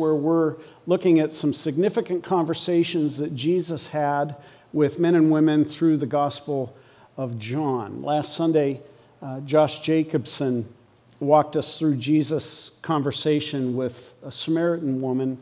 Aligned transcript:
where 0.00 0.14
we're 0.14 0.56
looking 0.86 1.20
at 1.20 1.30
some 1.30 1.52
significant 1.52 2.24
conversations 2.24 3.18
that 3.18 3.36
Jesus 3.36 3.86
had 3.86 4.34
with 4.72 4.98
men 4.98 5.14
and 5.14 5.30
women 5.30 5.64
through 5.64 5.98
the 5.98 6.06
Gospel 6.06 6.74
of 7.16 7.38
John. 7.38 8.02
Last 8.02 8.34
Sunday, 8.34 8.80
uh, 9.20 9.40
Josh 9.40 9.80
Jacobson 9.80 10.66
walked 11.20 11.54
us 11.54 11.78
through 11.78 11.96
Jesus' 11.96 12.70
conversation 12.80 13.76
with 13.76 14.14
a 14.24 14.32
Samaritan 14.32 15.02
woman 15.02 15.36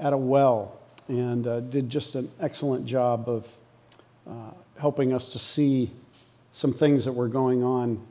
at 0.00 0.12
a 0.12 0.16
well 0.16 0.80
and 1.06 1.46
uh, 1.46 1.60
did 1.60 1.88
just 1.88 2.16
an 2.16 2.28
excellent 2.40 2.84
job 2.84 3.28
of 3.28 3.46
uh, 4.26 4.50
helping 4.78 5.12
us 5.12 5.26
to 5.26 5.38
see 5.38 5.92
some 6.52 6.72
things 6.72 7.04
that 7.04 7.12
were 7.12 7.28
going 7.28 7.62
on 7.62 8.04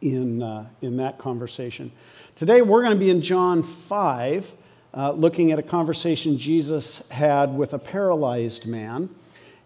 in, 0.00 0.42
uh, 0.42 0.66
in 0.82 0.96
that 0.96 1.18
conversation. 1.18 1.92
Today, 2.34 2.62
we're 2.62 2.82
going 2.82 2.94
to 2.94 3.00
be 3.00 3.10
in 3.10 3.22
John 3.22 3.62
5 3.62 4.52
uh, 4.98 5.12
looking 5.12 5.52
at 5.52 5.60
a 5.60 5.62
conversation 5.62 6.36
Jesus 6.36 7.04
had 7.08 7.56
with 7.56 7.72
a 7.72 7.78
paralyzed 7.78 8.66
man. 8.66 9.08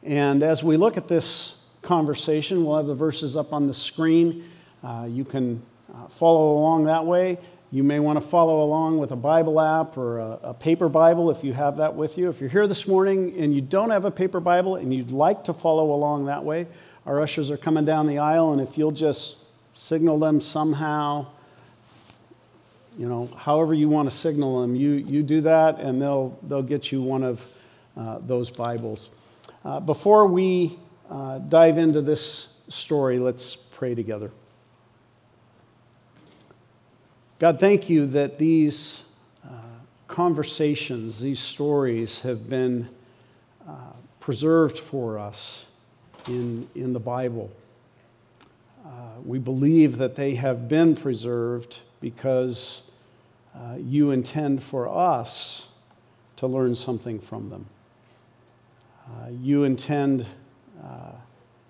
And 0.02 0.42
as 0.42 0.62
we 0.62 0.77
look 0.77 0.98
at 0.98 1.08
this 1.08 1.55
conversation, 1.80 2.66
we'll 2.66 2.77
have 2.77 2.86
the 2.86 2.95
verses 2.95 3.34
up 3.34 3.55
on 3.55 3.66
the 3.66 3.72
screen. 3.72 4.46
Uh, 4.84 5.06
you 5.08 5.24
can 5.24 5.62
uh, 5.95 6.06
follow 6.08 6.58
along 6.58 6.84
that 6.84 7.06
way. 7.06 7.38
You 7.70 7.82
may 7.82 7.98
want 7.98 8.20
to 8.20 8.28
follow 8.28 8.62
along 8.62 8.98
with 8.98 9.12
a 9.12 9.16
Bible 9.16 9.58
app 9.58 9.96
or 9.96 10.18
a, 10.18 10.38
a, 10.42 10.55
paper 10.55 10.91
Bible 10.91 11.30
if 11.30 11.42
you 11.42 11.55
have 11.55 11.78
that 11.78 11.94
with 11.94 12.19
you. 12.19 12.28
If 12.28 12.38
you're 12.38 12.50
here 12.50 12.66
this 12.66 12.86
morning 12.86 13.34
and 13.38 13.55
you 13.55 13.62
don't 13.62 13.88
have 13.88 14.05
a 14.05 14.10
paper 14.10 14.38
Bible 14.38 14.77
and 14.77 14.92
you'd 14.92 15.12
like 15.12 15.44
to 15.44 15.55
follow 15.55 15.94
along 15.94 16.27
that 16.27 16.44
way, 16.44 16.66
our 17.06 17.22
ushers 17.22 17.50
are 17.50 17.56
coming 17.56 17.86
down 17.86 18.06
the 18.06 18.19
aisle, 18.19 18.52
and 18.52 18.60
if 18.60 18.77
you'll 18.77 18.91
just 18.91 19.36
signal 19.72 20.19
them 20.19 20.42
somehow, 20.42 21.27
you 22.98 23.09
know, 23.09 23.28
however 23.37 23.74
you 23.74 23.88
want 23.88 24.10
to 24.10 24.16
signal 24.16 24.60
them, 24.62 24.77
you, 24.77 24.92
you 24.92 25.23
do 25.23 25.41
that, 25.42 25.80
and 25.80 26.00
they'll, 26.00 26.38
they'll 26.42 26.62
get 26.62 26.92
you 26.92 27.02
one 27.02 27.23
of 27.23 27.46
uh, 27.96 28.19
those 28.27 28.50
Bibles. 28.50 29.10
Uh, 29.64 29.80
before 29.80 30.27
we 30.27 30.78
uh, 31.11 31.39
dive 31.39 31.78
into 31.78 32.03
this 32.03 32.48
story, 32.69 33.19
let's 33.19 33.56
pray 33.56 33.94
together. 33.94 34.31
God, 37.39 37.58
thank 37.58 37.91
you 37.91 38.06
that 38.06 38.39
these 38.39 39.03
uh, 39.44 39.50
conversations, 40.06 41.20
these 41.20 41.41
stories 41.41 42.20
have 42.20 42.48
been 42.48 42.88
uh, 43.66 43.72
preserved 44.20 44.78
for 44.78 45.19
us 45.19 45.66
in, 46.28 46.69
in 46.75 46.92
the 46.92 47.00
Bible. 47.00 47.50
Uh, 48.84 48.88
we 49.25 49.38
believe 49.38 49.98
that 49.98 50.14
they 50.14 50.34
have 50.34 50.69
been 50.69 50.94
preserved 50.94 51.78
because 52.00 52.83
uh, 53.55 53.77
you 53.78 54.11
intend 54.11 54.62
for 54.62 54.89
us 54.89 55.69
to 56.36 56.47
learn 56.47 56.75
something 56.75 57.20
from 57.20 57.50
them. 57.50 57.67
Uh, 59.06 59.28
you 59.41 59.64
intend 59.64 60.27
uh, 60.83 61.12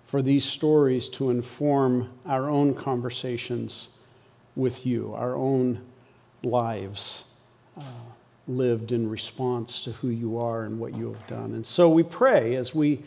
for 0.07 0.21
these 0.21 0.45
stories 0.45 1.09
to 1.09 1.29
inform 1.29 2.09
our 2.25 2.49
own 2.49 2.73
conversations 2.73 3.89
with 4.55 4.85
you, 4.85 5.13
our 5.15 5.35
own 5.35 5.81
lives 6.43 7.23
uh, 7.77 7.83
lived 8.47 8.91
in 8.91 9.09
response 9.09 9.83
to 9.83 9.91
who 9.93 10.09
you 10.09 10.37
are 10.37 10.63
and 10.63 10.79
what 10.79 10.95
you 10.95 11.11
have 11.11 11.27
done. 11.27 11.53
And 11.53 11.65
so 11.65 11.89
we 11.89 12.03
pray 12.03 12.55
as 12.55 12.75
we 12.75 13.01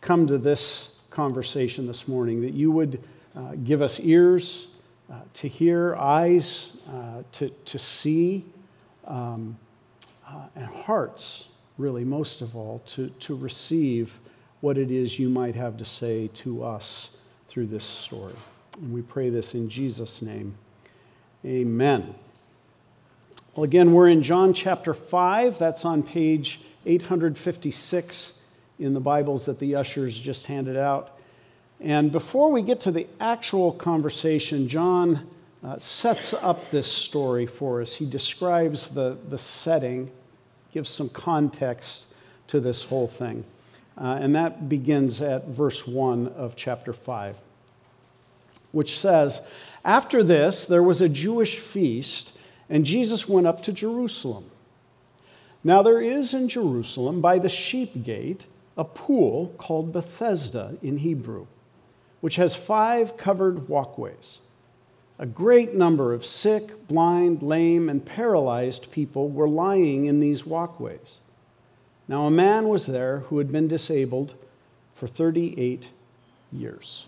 come 0.00 0.26
to 0.26 0.38
this 0.38 0.90
conversation 1.10 1.86
this 1.86 2.06
morning 2.06 2.40
that 2.42 2.52
you 2.52 2.70
would 2.70 3.04
uh, 3.36 3.54
give 3.64 3.82
us 3.82 4.00
ears 4.00 4.66
uh, 5.10 5.14
to 5.34 5.48
hear, 5.48 5.96
eyes 5.96 6.72
uh, 6.88 7.22
to, 7.32 7.48
to 7.64 7.78
see, 7.78 8.44
um, 9.06 9.58
uh, 10.28 10.46
and 10.54 10.66
hearts, 10.66 11.48
really, 11.78 12.04
most 12.04 12.42
of 12.42 12.54
all, 12.54 12.80
to, 12.86 13.08
to 13.18 13.34
receive 13.34 14.18
what 14.60 14.78
it 14.78 14.90
is 14.90 15.18
you 15.18 15.28
might 15.28 15.54
have 15.54 15.76
to 15.78 15.84
say 15.84 16.28
to 16.28 16.62
us 16.62 17.10
through 17.48 17.66
this 17.66 17.84
story. 17.84 18.34
And 18.80 18.92
we 18.92 19.02
pray 19.02 19.30
this 19.30 19.54
in 19.54 19.68
Jesus' 19.68 20.22
name. 20.22 20.54
Amen. 21.44 22.14
Well, 23.54 23.64
again, 23.64 23.92
we're 23.92 24.08
in 24.08 24.22
John 24.22 24.54
chapter 24.54 24.94
5. 24.94 25.58
That's 25.58 25.84
on 25.84 26.02
page 26.02 26.60
856 26.86 28.34
in 28.78 28.94
the 28.94 29.00
Bibles 29.00 29.46
that 29.46 29.58
the 29.58 29.74
ushers 29.74 30.16
just 30.16 30.46
handed 30.46 30.76
out. 30.76 31.18
And 31.80 32.12
before 32.12 32.52
we 32.52 32.60
get 32.60 32.80
to 32.80 32.90
the 32.90 33.06
actual 33.20 33.72
conversation, 33.72 34.68
John 34.68 35.26
uh, 35.64 35.78
sets 35.78 36.34
up 36.34 36.70
this 36.70 36.90
story 36.90 37.46
for 37.46 37.80
us. 37.80 37.94
He 37.94 38.04
describes 38.04 38.90
the, 38.90 39.16
the 39.30 39.38
setting, 39.38 40.10
gives 40.72 40.90
some 40.90 41.08
context 41.08 42.06
to 42.48 42.60
this 42.60 42.84
whole 42.84 43.08
thing. 43.08 43.44
Uh, 43.96 44.18
and 44.20 44.34
that 44.34 44.68
begins 44.68 45.22
at 45.22 45.48
verse 45.48 45.86
1 45.86 46.28
of 46.28 46.54
chapter 46.54 46.92
5, 46.92 47.36
which 48.72 48.98
says, 48.98 49.40
After 49.82 50.22
this, 50.22 50.66
there 50.66 50.82
was 50.82 51.00
a 51.00 51.08
Jewish 51.08 51.58
feast, 51.58 52.36
and 52.68 52.84
Jesus 52.84 53.26
went 53.26 53.46
up 53.46 53.62
to 53.62 53.72
Jerusalem. 53.72 54.50
Now, 55.64 55.82
there 55.82 56.00
is 56.00 56.34
in 56.34 56.48
Jerusalem, 56.48 57.22
by 57.22 57.38
the 57.38 57.48
sheep 57.48 58.02
gate, 58.04 58.44
a 58.76 58.84
pool 58.84 59.54
called 59.58 59.92
Bethesda 59.92 60.76
in 60.82 60.98
Hebrew 60.98 61.46
which 62.20 62.36
has 62.36 62.54
five 62.54 63.16
covered 63.16 63.68
walkways. 63.68 64.38
A 65.18 65.26
great 65.26 65.74
number 65.74 66.14
of 66.14 66.24
sick, 66.24 66.88
blind, 66.88 67.42
lame, 67.42 67.88
and 67.88 68.04
paralyzed 68.04 68.90
people 68.90 69.28
were 69.28 69.48
lying 69.48 70.06
in 70.06 70.20
these 70.20 70.46
walkways. 70.46 71.16
Now, 72.08 72.26
a 72.26 72.30
man 72.30 72.68
was 72.68 72.86
there 72.86 73.20
who 73.20 73.38
had 73.38 73.52
been 73.52 73.68
disabled 73.68 74.34
for 74.94 75.06
38 75.06 75.88
years. 76.50 77.04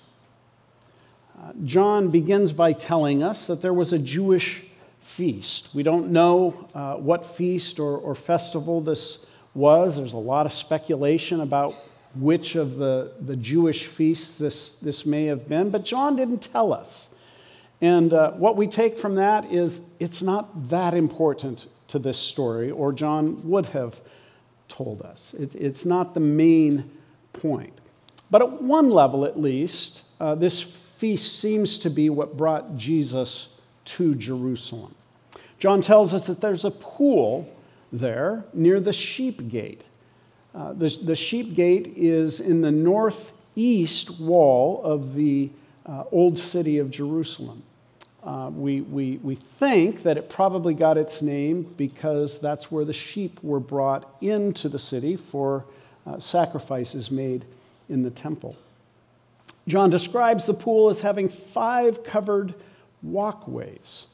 Uh, 1.38 1.52
John 1.64 2.10
begins 2.10 2.52
by 2.52 2.72
telling 2.72 3.22
us 3.22 3.46
that 3.46 3.62
there 3.62 3.72
was 3.72 3.92
a 3.92 3.98
Jewish 3.98 4.62
feast. 5.00 5.68
We 5.74 5.82
don't 5.82 6.10
know 6.10 6.68
uh, 6.74 6.94
what 6.94 7.26
feast 7.26 7.80
or, 7.80 7.96
or 7.96 8.14
festival 8.14 8.80
this 8.80 9.18
was. 9.54 9.96
There's 9.96 10.12
a 10.12 10.18
lot 10.18 10.46
of 10.46 10.52
speculation 10.52 11.40
about 11.40 11.74
which 12.14 12.56
of 12.56 12.76
the, 12.76 13.12
the 13.20 13.36
Jewish 13.36 13.86
feasts 13.86 14.38
this, 14.38 14.72
this 14.82 15.06
may 15.06 15.26
have 15.26 15.48
been, 15.48 15.70
but 15.70 15.84
John 15.84 16.16
didn't 16.16 16.40
tell 16.40 16.72
us. 16.72 17.08
And 17.80 18.12
uh, 18.12 18.32
what 18.32 18.56
we 18.56 18.66
take 18.66 18.98
from 18.98 19.16
that 19.16 19.52
is 19.52 19.80
it's 19.98 20.22
not 20.22 20.68
that 20.68 20.94
important 20.94 21.66
to 21.88 21.98
this 21.98 22.18
story, 22.18 22.70
or 22.70 22.92
John 22.92 23.40
would 23.48 23.66
have 23.66 24.00
told 24.68 25.02
us. 25.02 25.34
It, 25.38 25.54
it's 25.54 25.84
not 25.84 26.14
the 26.14 26.20
main 26.20 26.90
point. 27.32 27.78
But 28.30 28.40
at 28.40 28.62
one 28.62 28.90
level, 28.90 29.24
at 29.24 29.38
least, 29.38 30.02
uh, 30.20 30.34
this 30.34 30.62
feast 30.62 31.40
seems 31.40 31.78
to 31.78 31.90
be 31.90 32.08
what 32.08 32.36
brought 32.36 32.76
Jesus 32.76 33.48
to 33.84 34.14
Jerusalem. 34.14 34.94
John 35.58 35.82
tells 35.82 36.14
us 36.14 36.26
that 36.28 36.40
there's 36.40 36.64
a 36.64 36.70
pool 36.70 37.52
there 37.92 38.44
near 38.54 38.80
the 38.80 38.92
sheep 38.92 39.48
gate. 39.48 39.84
Uh, 40.54 40.72
the, 40.74 40.88
the 41.02 41.16
sheep 41.16 41.54
gate 41.54 41.94
is 41.96 42.40
in 42.40 42.60
the 42.60 42.70
northeast 42.70 44.10
wall 44.20 44.82
of 44.84 45.14
the 45.14 45.50
uh, 45.86 46.04
old 46.12 46.38
city 46.38 46.78
of 46.78 46.90
Jerusalem. 46.90 47.62
Uh, 48.22 48.50
we, 48.54 48.82
we, 48.82 49.18
we 49.22 49.34
think 49.34 50.02
that 50.04 50.16
it 50.16 50.28
probably 50.28 50.74
got 50.74 50.96
its 50.96 51.22
name 51.22 51.62
because 51.76 52.38
that's 52.38 52.70
where 52.70 52.84
the 52.84 52.92
sheep 52.92 53.40
were 53.42 53.58
brought 53.58 54.16
into 54.20 54.68
the 54.68 54.78
city 54.78 55.16
for 55.16 55.64
uh, 56.06 56.18
sacrifices 56.20 57.10
made 57.10 57.44
in 57.88 58.02
the 58.02 58.10
temple. 58.10 58.56
John 59.66 59.90
describes 59.90 60.46
the 60.46 60.54
pool 60.54 60.88
as 60.88 61.00
having 61.00 61.28
five 61.28 62.04
covered 62.04 62.54
walkways. 63.02 64.06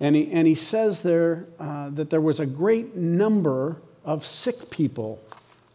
And 0.00 0.16
he, 0.16 0.30
and 0.32 0.46
he 0.46 0.54
says 0.54 1.02
there 1.02 1.46
uh, 1.58 1.90
that 1.90 2.10
there 2.10 2.20
was 2.20 2.40
a 2.40 2.46
great 2.46 2.96
number 2.96 3.76
of 4.04 4.24
sick 4.24 4.70
people 4.70 5.20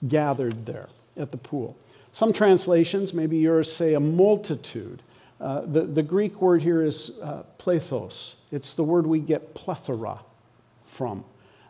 gathered 0.07 0.65
there 0.65 0.89
at 1.17 1.31
the 1.31 1.37
pool. 1.37 1.75
Some 2.11 2.33
translations, 2.33 3.13
maybe 3.13 3.37
yours, 3.37 3.71
say 3.71 3.93
a 3.93 3.99
multitude. 3.99 5.01
Uh, 5.39 5.61
the, 5.61 5.81
the 5.81 6.03
Greek 6.03 6.41
word 6.41 6.61
here 6.61 6.83
is 6.83 7.11
uh, 7.21 7.43
plethos. 7.57 8.33
It's 8.51 8.73
the 8.73 8.83
word 8.83 9.05
we 9.05 9.19
get 9.19 9.53
plethora 9.53 10.19
from. 10.85 11.23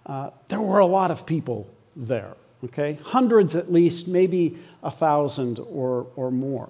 Uh, 0.05 0.31
there 0.47 0.61
were 0.61 0.79
a 0.79 0.85
lot 0.85 1.11
of 1.11 1.25
people 1.25 1.67
there, 1.95 2.33
okay? 2.63 2.97
Hundreds 3.03 3.55
at 3.55 3.71
least, 3.71 4.07
maybe 4.07 4.57
a 4.81 4.89
thousand 4.89 5.59
or, 5.59 6.07
or 6.15 6.31
more. 6.31 6.69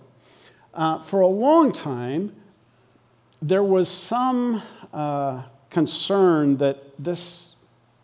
Uh, 0.74 1.02
for 1.02 1.22
a 1.22 1.28
long 1.28 1.72
time, 1.72 2.36
there 3.42 3.64
was 3.64 3.88
some 3.88 4.62
uh, 4.94 5.44
concern 5.70 6.58
that 6.58 6.78
this 7.02 7.56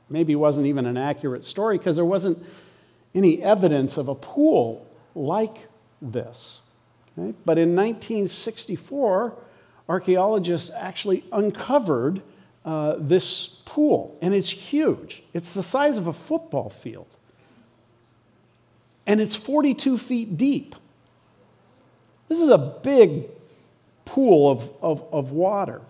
maybe 0.10 0.36
wasn't 0.36 0.66
even 0.66 0.86
an 0.86 0.98
accurate 0.98 1.44
story 1.44 1.78
because 1.78 1.96
there 1.96 2.06
wasn't 2.06 2.38
any 3.16 3.42
evidence 3.42 3.98
of 3.98 4.10
a 4.10 4.16
pool 4.16 4.86
like 5.16 5.68
this. 6.02 6.60
Okay? 7.18 7.34
But 7.46 7.58
in 7.58 7.76
1964, 7.76 9.34
archaeologists 9.88 10.70
actually 10.76 11.24
uncovered 11.32 12.22
uh, 12.66 12.96
this 13.00 13.48
pool, 13.66 14.18
and 14.22 14.34
it's 14.34 14.50
huge. 14.50 15.24
It's 15.34 15.54
the 15.54 15.64
size 15.64 15.98
of 15.98 16.08
a 16.08 16.14
football 16.14 16.70
field, 16.70 17.08
and 19.08 19.22
it's 19.22 19.36
42 19.36 19.98
feet 19.98 20.38
deep. 20.38 20.76
This 22.28 22.42
is 22.42 22.50
a 22.50 22.58
big 22.58 23.26
pool 24.04 24.50
of, 24.50 24.70
of, 24.82 25.06
of 25.14 25.32
water, 25.32 25.82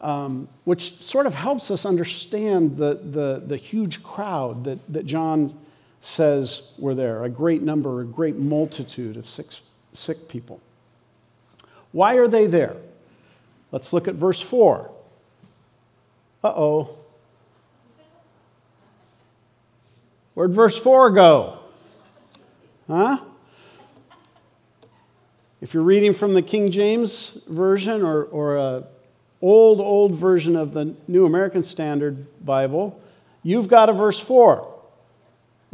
um, 0.00 0.48
which 0.64 1.02
sort 1.02 1.26
of 1.26 1.34
helps 1.34 1.70
us 1.70 1.84
understand 1.84 2.76
the, 2.76 2.94
the, 2.94 3.42
the 3.44 3.56
huge 3.56 4.02
crowd 4.02 4.64
that, 4.64 4.78
that 4.92 5.04
John 5.06 5.58
says 6.04 6.72
were 6.78 6.94
there 6.94 7.24
a 7.24 7.30
great 7.30 7.62
number, 7.62 8.02
a 8.02 8.04
great 8.04 8.36
multitude 8.36 9.16
of 9.16 9.28
sick, 9.28 9.46
sick 9.94 10.28
people. 10.28 10.60
Why 11.92 12.16
are 12.16 12.28
they 12.28 12.46
there? 12.46 12.76
Let's 13.72 13.92
look 13.92 14.06
at 14.06 14.14
verse 14.14 14.40
4. 14.40 14.90
Uh 16.42 16.48
oh. 16.48 16.98
Where'd 20.34 20.52
verse 20.52 20.76
4 20.76 21.10
go? 21.12 21.58
Huh? 22.86 23.18
If 25.62 25.72
you're 25.72 25.82
reading 25.82 26.12
from 26.12 26.34
the 26.34 26.42
King 26.42 26.70
James 26.70 27.38
Version 27.48 28.02
or, 28.02 28.24
or 28.24 28.56
a 28.56 28.84
old, 29.40 29.80
old 29.80 30.14
version 30.16 30.56
of 30.56 30.72
the 30.74 30.94
New 31.08 31.24
American 31.24 31.64
Standard 31.64 32.26
Bible, 32.44 33.00
you've 33.42 33.68
got 33.68 33.88
a 33.88 33.94
verse 33.94 34.20
4. 34.20 34.73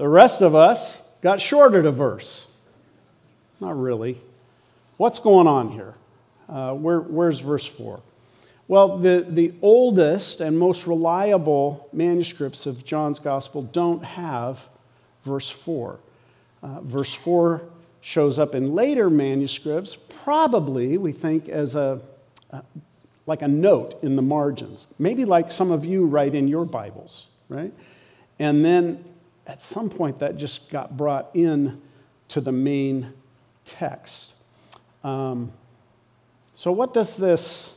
The 0.00 0.08
rest 0.08 0.40
of 0.40 0.54
us 0.54 0.96
got 1.20 1.42
shorted 1.42 1.84
a 1.84 1.92
verse. 1.92 2.46
Not 3.60 3.78
really. 3.78 4.18
What's 4.96 5.18
going 5.18 5.46
on 5.46 5.72
here? 5.72 5.94
Uh, 6.48 6.72
where, 6.72 7.00
where's 7.00 7.40
verse 7.40 7.66
4? 7.66 8.00
Well, 8.66 8.96
the, 8.96 9.26
the 9.28 9.52
oldest 9.60 10.40
and 10.40 10.58
most 10.58 10.86
reliable 10.86 11.86
manuscripts 11.92 12.64
of 12.64 12.86
John's 12.86 13.18
Gospel 13.18 13.60
don't 13.60 14.02
have 14.02 14.58
verse 15.26 15.50
4. 15.50 16.00
Uh, 16.62 16.80
verse 16.80 17.12
4 17.12 17.60
shows 18.00 18.38
up 18.38 18.54
in 18.54 18.74
later 18.74 19.10
manuscripts, 19.10 19.98
probably, 20.24 20.96
we 20.96 21.12
think, 21.12 21.50
as 21.50 21.74
a, 21.74 22.00
like 23.26 23.42
a 23.42 23.48
note 23.48 24.02
in 24.02 24.16
the 24.16 24.22
margins, 24.22 24.86
maybe 24.98 25.26
like 25.26 25.52
some 25.52 25.70
of 25.70 25.84
you 25.84 26.06
write 26.06 26.34
in 26.34 26.48
your 26.48 26.64
Bibles, 26.64 27.26
right? 27.50 27.74
And 28.38 28.64
then 28.64 29.04
at 29.46 29.60
some 29.62 29.90
point 29.90 30.18
that 30.18 30.36
just 30.36 30.70
got 30.70 30.96
brought 30.96 31.30
in 31.34 31.80
to 32.28 32.40
the 32.40 32.52
main 32.52 33.12
text. 33.64 34.32
Um, 35.02 35.52
so, 36.54 36.72
what 36.72 36.92
does 36.92 37.16
this 37.16 37.72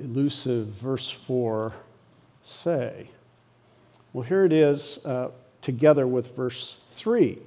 elusive 0.00 0.66
verse 0.66 1.10
4 1.10 1.72
say? 2.42 3.08
Well, 4.12 4.24
here 4.24 4.44
it 4.44 4.52
is 4.52 5.04
uh, 5.04 5.30
together 5.60 6.06
with 6.06 6.34
verse 6.34 6.76
3. 6.92 7.38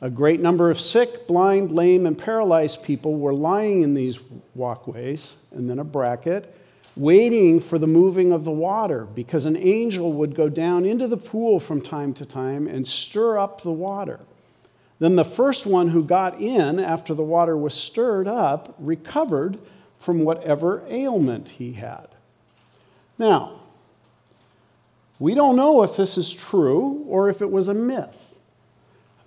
A 0.00 0.10
great 0.10 0.40
number 0.40 0.70
of 0.70 0.80
sick, 0.80 1.28
blind, 1.28 1.70
lame, 1.70 2.06
and 2.06 2.18
paralyzed 2.18 2.82
people 2.82 3.14
were 3.14 3.34
lying 3.34 3.82
in 3.82 3.94
these 3.94 4.18
walkways, 4.54 5.34
and 5.52 5.70
then 5.70 5.78
a 5.78 5.84
bracket, 5.84 6.52
waiting 6.96 7.60
for 7.60 7.78
the 7.78 7.86
moving 7.86 8.32
of 8.32 8.44
the 8.44 8.50
water, 8.50 9.04
because 9.04 9.46
an 9.46 9.56
angel 9.56 10.12
would 10.12 10.34
go 10.34 10.48
down 10.48 10.84
into 10.84 11.06
the 11.06 11.16
pool 11.16 11.58
from 11.58 11.80
time 11.80 12.12
to 12.14 12.26
time 12.26 12.66
and 12.66 12.86
stir 12.86 13.38
up 13.38 13.62
the 13.62 13.72
water. 13.72 14.20
Then 14.98 15.16
the 15.16 15.24
first 15.24 15.66
one 15.66 15.88
who 15.88 16.04
got 16.04 16.40
in 16.40 16.78
after 16.78 17.14
the 17.14 17.22
water 17.22 17.56
was 17.56 17.74
stirred 17.74 18.28
up 18.28 18.74
recovered 18.78 19.58
from 19.98 20.24
whatever 20.24 20.82
ailment 20.88 21.48
he 21.48 21.72
had. 21.72 22.08
Now, 23.18 23.60
we 25.18 25.34
don't 25.34 25.56
know 25.56 25.82
if 25.82 25.96
this 25.96 26.18
is 26.18 26.32
true 26.32 27.04
or 27.08 27.28
if 27.28 27.42
it 27.42 27.50
was 27.50 27.68
a 27.68 27.74
myth. 27.74 28.16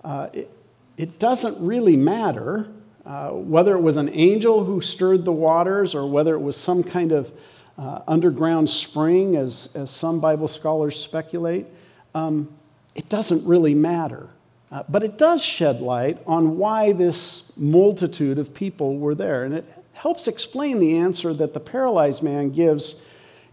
Uh, 0.04 0.28
it, 0.34 0.52
it 0.98 1.20
doesn't 1.20 1.60
really 1.60 1.98
matter 1.98 2.68
uh, 3.06 3.30
whether 3.30 3.76
it 3.76 3.82
was 3.82 3.98
an 3.98 4.10
angel 4.10 4.64
who 4.64 4.82
stirred 4.82 5.26
the 5.26 5.32
waters 5.32 5.94
or 5.94 6.10
whether 6.10 6.34
it 6.36 6.40
was 6.40 6.56
some 6.56 6.84
kind 6.84 7.12
of 7.12 7.32
uh, 7.78 8.02
underground 8.08 8.70
spring, 8.70 9.36
as, 9.36 9.70
as 9.76 9.90
some 9.90 10.20
Bible 10.20 10.48
scholars 10.48 11.00
speculate. 11.00 11.66
Um, 12.14 12.50
it 12.96 13.10
doesn't 13.10 13.46
really 13.46 13.76
matter. 13.76 14.30
Uh, 14.72 14.84
but 14.90 15.04
it 15.04 15.18
does 15.18 15.44
shed 15.44 15.82
light 15.82 16.18
on 16.26 16.58
why 16.58 16.92
this 16.92 17.52
multitude 17.56 18.40
of 18.40 18.54
people 18.54 18.98
were 18.98 19.16
there. 19.16 19.44
And 19.44 19.54
it 19.54 19.68
helps 19.94 20.28
explain 20.28 20.80
the 20.80 20.98
answer 20.98 21.34
that 21.34 21.54
the 21.54 21.60
paralyzed 21.60 22.24
man 22.24 22.50
gives 22.50 22.96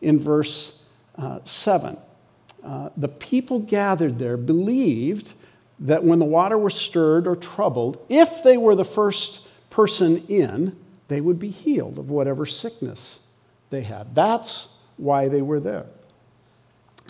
in 0.01 0.19
verse 0.19 0.79
uh, 1.19 1.41
7. 1.45 1.97
Uh, 2.65 2.89
the 2.97 3.09
people 3.09 3.59
gathered 3.59 4.19
there 4.19 4.37
believed 4.37 5.33
that 5.81 6.03
when 6.03 6.19
the 6.19 6.25
water 6.25 6.57
was 6.57 6.75
stirred 6.75 7.27
or 7.27 7.37
troubled, 7.37 8.05
if 8.09 8.43
they 8.43 8.57
were 8.57 8.77
the 8.77 8.85
first 8.85 9.41
person 9.69 10.25
in, 10.29 10.77
they 11.09 11.21
would 11.21 11.39
be 11.39 11.51
healed 11.51 11.99
of 11.99 12.09
whatever 12.09 12.47
sickness 12.47 13.19
they 13.73 13.83
had. 13.83 14.15
That's 14.15 14.69
why 14.99 15.27
they 15.27 15.43
were 15.43 15.59
there. 15.59 15.87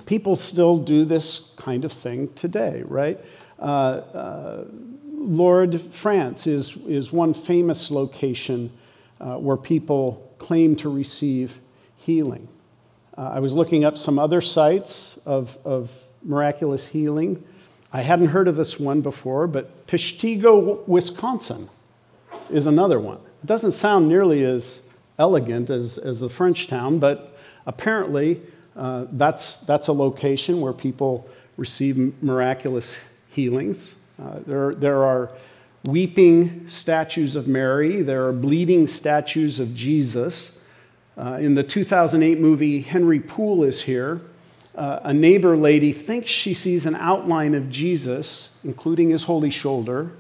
People 0.07 0.37
still 0.37 0.79
do 0.79 1.05
this 1.05 1.51
kind 1.57 1.85
of 1.85 1.93
thing 1.93 2.33
today, 2.35 2.83
right? 2.87 3.21
Uh, 3.59 3.63
uh, 3.63 4.65
Lourdes, 5.13 5.83
France 5.93 6.47
is, 6.47 6.77
is 6.87 7.13
one 7.13 7.35
famous 7.35 7.91
location 7.91 8.73
uh, 9.21 9.37
where 9.37 9.57
people 9.57 10.33
claim 10.39 10.75
to 10.77 10.89
receive 10.89 11.59
healing. 11.97 12.49
Uh, 13.19 13.33
I 13.35 13.41
was 13.41 13.53
looking 13.53 13.85
up 13.85 13.99
some 13.99 14.19
other 14.19 14.41
sites 14.41 15.19
of, 15.27 15.59
of 15.65 15.91
miraculous 16.23 16.87
healing. 16.87 17.45
I 17.93 18.03
hadn't 18.03 18.29
heard 18.29 18.49
of 18.49 18.57
this 18.57 18.81
one 18.81 19.01
before, 19.01 19.47
but 19.47 19.87
Peshtigo, 19.87 20.87
Wisconsin 20.89 21.69
is 22.51 22.67
another 22.67 22.99
one. 22.99 23.19
It 23.43 23.47
doesn't 23.47 23.73
sound 23.73 24.09
nearly 24.09 24.45
as 24.45 24.81
elegant 25.19 25.71
as, 25.71 25.99
as 25.99 26.21
the 26.21 26.29
French 26.29 26.67
town, 26.67 26.99
but 26.99 27.37
apparently 27.67 28.41
uh, 28.77 29.07
that's, 29.13 29.59
that's 29.59 29.89
a 29.89 29.93
location 29.93 30.61
where 30.61 30.73
people 30.73 31.29
receive 31.57 32.23
miraculous 32.23 32.95
healings. 33.29 33.95
Uh, 34.23 34.39
there, 34.47 34.75
there 34.75 35.05
are 35.05 35.33
weeping 35.85 36.69
statues 36.69 37.37
of 37.37 37.49
Mary, 37.49 38.03
there 38.03 38.27
are 38.27 38.33
bleeding 38.33 38.87
statues 38.87 39.61
of 39.61 39.75
Jesus. 39.75 40.51
Uh, 41.17 41.39
in 41.41 41.55
the 41.55 41.63
2008 41.63 42.41
movie, 42.41 42.81
Henry 42.81 43.21
Poole 43.21 43.65
is 43.65 43.83
here 43.83 44.23
uh, 44.75 45.01
a 45.05 45.13
neighbor 45.13 45.57
lady 45.57 45.93
thinks 45.93 46.31
she 46.31 46.55
sees 46.55 46.87
an 46.87 46.97
outline 46.97 47.55
of 47.55 47.69
Jesus, 47.69 48.51
including 48.65 49.11
his 49.11 49.25
holy 49.25 49.51
shoulder, 49.51 50.13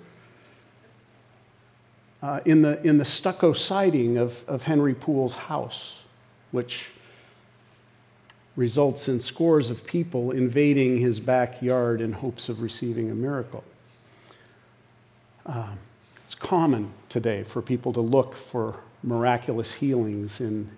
uh, 2.22 2.40
in, 2.44 2.62
the, 2.62 2.80
in 2.86 2.98
the 2.98 3.04
stucco 3.04 3.52
siding 3.52 4.16
of, 4.16 4.44
of 4.48 4.62
Henry 4.62 4.94
Poole's 4.94 5.34
house, 5.34 6.04
which 6.52 6.86
results 8.54 9.08
in 9.08 9.20
scores 9.20 9.70
of 9.70 9.84
people 9.86 10.30
invading 10.30 10.98
his 10.98 11.18
backyard 11.18 12.00
in 12.00 12.12
hopes 12.12 12.48
of 12.48 12.60
receiving 12.60 13.10
a 13.10 13.14
miracle. 13.14 13.64
Uh, 15.46 15.72
it's 16.24 16.34
common 16.34 16.92
today 17.08 17.42
for 17.42 17.60
people 17.60 17.92
to 17.92 18.00
look 18.00 18.36
for 18.36 18.76
miraculous 19.02 19.72
healings 19.72 20.40
in 20.40 20.70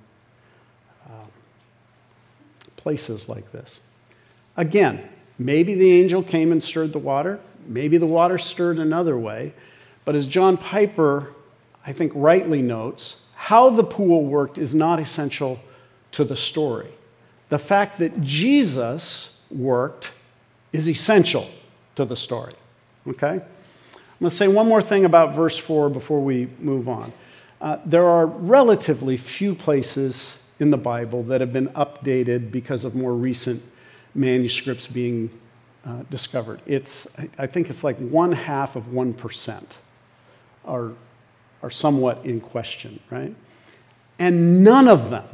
places 2.85 3.31
like 3.31 3.51
this. 3.51 3.81
Again, 4.59 5.09
maybe 5.39 5.75
the 5.75 5.91
angel 5.91 6.23
came 6.23 6.53
and 6.53 6.63
stirred 6.63 6.93
the 6.93 6.99
water, 6.99 7.41
maybe 7.67 7.97
the 7.97 8.07
water 8.07 8.37
stirred 8.37 8.79
another 8.79 9.17
way, 9.17 9.55
but 10.05 10.15
as 10.15 10.27
John 10.27 10.57
Piper, 10.57 11.33
I 11.87 11.93
think, 11.93 12.13
rightly 12.15 12.63
notes, 12.63 13.17
how 13.35 13.71
the 13.71 13.85
pool 13.85 14.25
worked 14.25 14.59
is 14.59 14.75
not 14.75 15.01
essential 15.01 15.61
to 16.13 16.25
the 16.25 16.37
story. 16.37 16.91
The 17.49 17.59
fact 17.59 17.99
that 17.99 18.23
Jesus 18.23 19.31
worked 19.51 20.13
is 20.73 20.89
essential 20.89 21.51
to 21.95 22.05
the 22.05 22.17
story. 22.17 22.53
Okay? 23.07 23.29
I'm 23.29 24.21
going 24.21 24.31
to 24.31 24.31
say 24.31 24.49
one 24.49 24.69
more 24.69 24.83
thing 24.83 25.05
about 25.05 25.35
verse 25.35 25.59
4 25.59 25.91
before 25.91 26.23
we 26.23 26.49
move 26.59 26.89
on. 26.89 27.13
Uh, 27.61 27.79
there 27.85 28.07
are 28.07 28.27
relatively 28.27 29.17
few 29.17 29.55
places 29.55 30.35
in 30.61 30.71
the 30.71 30.77
Bible 30.77 31.23
that 31.25 31.41
have 31.41 31.53
been 31.53 31.69
updated 31.69 32.51
because 32.51 32.85
of 32.85 32.95
more 32.95 33.13
recent 33.13 33.63
manuscripts 34.15 34.87
being 34.87 35.31
uh, 35.85 36.03
discovered. 36.11 36.61
It's, 36.67 37.07
I 37.39 37.47
think 37.47 37.69
it's 37.71 37.85
like 37.85 37.99
one 37.99 38.33
half 38.33 38.77
of 38.77 38.85
1% 38.85 39.65
are, 40.67 40.93
are 41.63 41.71
somewhat 41.71 42.25
in 42.25 42.41
question, 42.41 43.01
right? 43.11 43.35
And 44.19 44.63
none 44.63 44.89
of 44.89 45.11
them, 45.11 45.29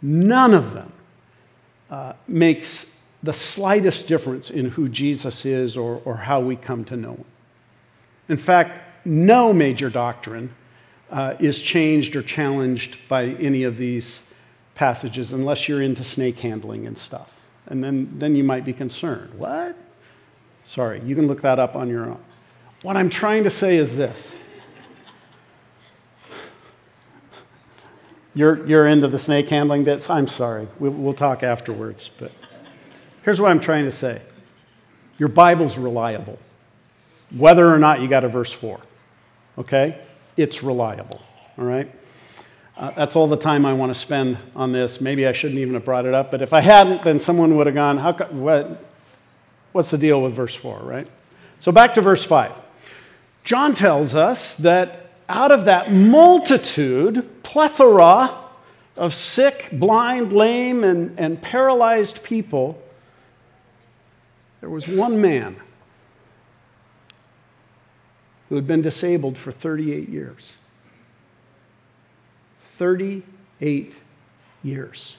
none 0.00 0.54
of 0.54 0.74
them 0.74 0.92
uh, 1.90 2.12
makes 2.28 2.86
the 3.22 3.32
slightest 3.32 4.06
difference 4.06 4.50
in 4.50 4.66
who 4.70 4.88
Jesus 4.88 5.44
is 5.44 5.76
or, 5.76 6.00
or 6.04 6.16
how 6.16 6.40
we 6.40 6.56
come 6.56 6.84
to 6.84 6.96
know 6.96 7.12
him. 7.14 7.24
In 8.28 8.36
fact, 8.36 9.06
no 9.06 9.52
major 9.52 9.90
doctrine 9.90 10.54
uh, 11.10 11.34
is 11.38 11.58
changed 11.58 12.16
or 12.16 12.22
challenged 12.22 12.98
by 13.08 13.26
any 13.26 13.62
of 13.62 13.76
these 13.76 14.20
passages 14.74 15.32
unless 15.32 15.68
you're 15.68 15.82
into 15.82 16.04
snake 16.04 16.38
handling 16.40 16.86
and 16.86 16.98
stuff. 16.98 17.32
And 17.66 17.82
then, 17.82 18.12
then 18.18 18.36
you 18.36 18.44
might 18.44 18.64
be 18.64 18.72
concerned. 18.72 19.34
What? 19.34 19.76
Sorry, 20.64 21.00
you 21.04 21.14
can 21.14 21.26
look 21.26 21.42
that 21.42 21.58
up 21.58 21.76
on 21.76 21.88
your 21.88 22.06
own. 22.06 22.22
What 22.86 22.96
I'm 22.96 23.10
trying 23.10 23.42
to 23.42 23.50
say 23.50 23.78
is 23.78 23.96
this. 23.96 24.32
You're, 28.32 28.64
you're 28.64 28.86
into 28.86 29.08
the 29.08 29.18
snake 29.18 29.48
handling 29.48 29.82
bits? 29.82 30.08
I'm 30.08 30.28
sorry. 30.28 30.68
We'll, 30.78 30.92
we'll 30.92 31.12
talk 31.12 31.42
afterwards. 31.42 32.08
But 32.16 32.30
here's 33.24 33.40
what 33.40 33.50
I'm 33.50 33.58
trying 33.58 33.86
to 33.86 33.90
say 33.90 34.22
your 35.18 35.28
Bible's 35.28 35.76
reliable, 35.76 36.38
whether 37.36 37.68
or 37.68 37.76
not 37.80 38.02
you 38.02 38.06
got 38.06 38.22
a 38.22 38.28
verse 38.28 38.52
4. 38.52 38.78
Okay? 39.58 40.00
It's 40.36 40.62
reliable. 40.62 41.20
All 41.58 41.64
right? 41.64 41.92
Uh, 42.76 42.92
that's 42.92 43.16
all 43.16 43.26
the 43.26 43.36
time 43.36 43.66
I 43.66 43.72
want 43.72 43.92
to 43.92 43.98
spend 43.98 44.38
on 44.54 44.70
this. 44.70 45.00
Maybe 45.00 45.26
I 45.26 45.32
shouldn't 45.32 45.58
even 45.58 45.74
have 45.74 45.84
brought 45.84 46.06
it 46.06 46.14
up, 46.14 46.30
but 46.30 46.40
if 46.40 46.52
I 46.52 46.60
hadn't, 46.60 47.02
then 47.02 47.18
someone 47.18 47.56
would 47.56 47.66
have 47.66 47.74
gone, 47.74 47.98
How, 47.98 48.12
what, 48.12 48.80
What's 49.72 49.90
the 49.90 49.98
deal 49.98 50.22
with 50.22 50.34
verse 50.34 50.54
4, 50.54 50.78
right? 50.84 51.08
So 51.58 51.72
back 51.72 51.92
to 51.94 52.00
verse 52.00 52.22
5. 52.22 52.62
John 53.46 53.74
tells 53.74 54.16
us 54.16 54.56
that 54.56 55.12
out 55.28 55.52
of 55.52 55.66
that 55.66 55.92
multitude, 55.92 57.44
plethora 57.44 58.36
of 58.96 59.14
sick, 59.14 59.68
blind, 59.70 60.32
lame, 60.32 60.82
and, 60.82 61.16
and 61.16 61.40
paralyzed 61.40 62.24
people, 62.24 62.82
there 64.60 64.68
was 64.68 64.88
one 64.88 65.20
man 65.20 65.54
who 68.48 68.56
had 68.56 68.66
been 68.66 68.82
disabled 68.82 69.38
for 69.38 69.52
38 69.52 70.08
years. 70.08 70.52
38 72.78 73.94
years. 74.64 75.16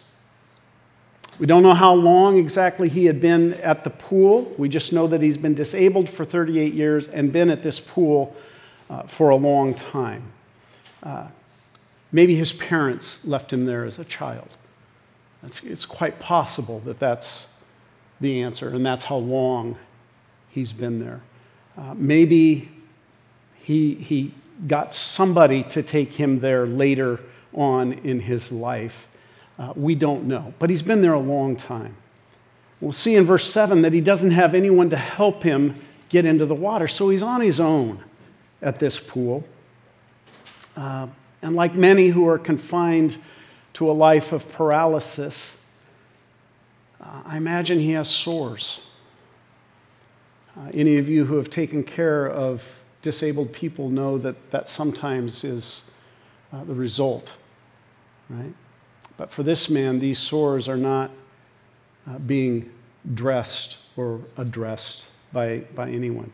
We 1.39 1.45
don't 1.45 1.61
know 1.61 1.75
how 1.75 1.93
long 1.93 2.39
exactly 2.39 2.89
he 2.89 3.05
had 3.05 3.21
been 3.21 3.53
at 3.55 3.83
the 3.83 3.91
pool. 3.91 4.53
We 4.57 4.69
just 4.69 4.91
know 4.91 5.05
that 5.07 5.21
he's 5.21 5.37
been 5.37 5.53
disabled 5.53 6.09
for 6.09 6.25
38 6.25 6.73
years 6.73 7.09
and 7.09 7.31
been 7.31 7.51
at 7.51 7.61
this 7.61 7.79
pool 7.79 8.35
uh, 8.89 9.03
for 9.03 9.29
a 9.29 9.35
long 9.35 9.75
time. 9.75 10.23
Uh, 11.03 11.27
maybe 12.11 12.35
his 12.35 12.53
parents 12.53 13.19
left 13.23 13.53
him 13.53 13.65
there 13.65 13.85
as 13.85 13.99
a 13.99 14.05
child. 14.05 14.49
It's, 15.43 15.61
it's 15.61 15.85
quite 15.85 16.19
possible 16.19 16.79
that 16.81 16.97
that's 16.97 17.45
the 18.19 18.41
answer, 18.41 18.69
and 18.69 18.83
that's 18.83 19.03
how 19.03 19.17
long 19.17 19.77
he's 20.49 20.73
been 20.73 20.99
there. 20.99 21.21
Uh, 21.77 21.93
maybe 21.95 22.69
he, 23.55 23.93
he 23.93 24.33
got 24.65 24.95
somebody 24.95 25.61
to 25.63 25.83
take 25.83 26.13
him 26.13 26.39
there 26.39 26.65
later 26.65 27.19
on 27.53 27.93
in 27.93 28.19
his 28.19 28.51
life. 28.51 29.07
Uh, 29.57 29.73
we 29.75 29.95
don't 29.95 30.25
know. 30.25 30.53
But 30.59 30.69
he's 30.69 30.81
been 30.81 31.01
there 31.01 31.13
a 31.13 31.19
long 31.19 31.55
time. 31.55 31.95
We'll 32.79 32.91
see 32.91 33.15
in 33.15 33.25
verse 33.25 33.51
7 33.51 33.81
that 33.81 33.93
he 33.93 34.01
doesn't 34.01 34.31
have 34.31 34.53
anyone 34.53 34.89
to 34.91 34.97
help 34.97 35.41
him 35.41 35.81
get 36.09 36.25
into 36.25 36.45
the 36.45 36.55
water, 36.55 36.87
so 36.87 37.09
he's 37.09 37.23
on 37.23 37.41
his 37.41 37.59
own 37.59 38.03
at 38.61 38.79
this 38.79 38.99
pool. 38.99 39.43
Uh, 40.75 41.07
and 41.41 41.55
like 41.55 41.73
many 41.73 42.09
who 42.09 42.27
are 42.27 42.37
confined 42.37 43.17
to 43.73 43.89
a 43.89 43.93
life 43.93 44.31
of 44.31 44.47
paralysis, 44.51 45.51
uh, 47.01 47.23
I 47.25 47.37
imagine 47.37 47.79
he 47.79 47.91
has 47.91 48.07
sores. 48.07 48.79
Uh, 50.55 50.69
any 50.73 50.97
of 50.97 51.09
you 51.09 51.25
who 51.25 51.35
have 51.37 51.49
taken 51.49 51.83
care 51.83 52.29
of 52.29 52.63
disabled 53.01 53.53
people 53.53 53.89
know 53.89 54.17
that 54.17 54.51
that 54.51 54.67
sometimes 54.67 55.43
is 55.43 55.81
uh, 56.51 56.63
the 56.63 56.73
result, 56.73 57.33
right? 58.29 58.53
But 59.17 59.31
for 59.31 59.43
this 59.43 59.69
man, 59.69 59.99
these 59.99 60.19
sores 60.19 60.67
are 60.67 60.77
not 60.77 61.11
uh, 62.07 62.19
being 62.19 62.71
dressed 63.13 63.77
or 63.95 64.21
addressed 64.37 65.07
by, 65.33 65.59
by 65.75 65.89
anyone. 65.89 66.31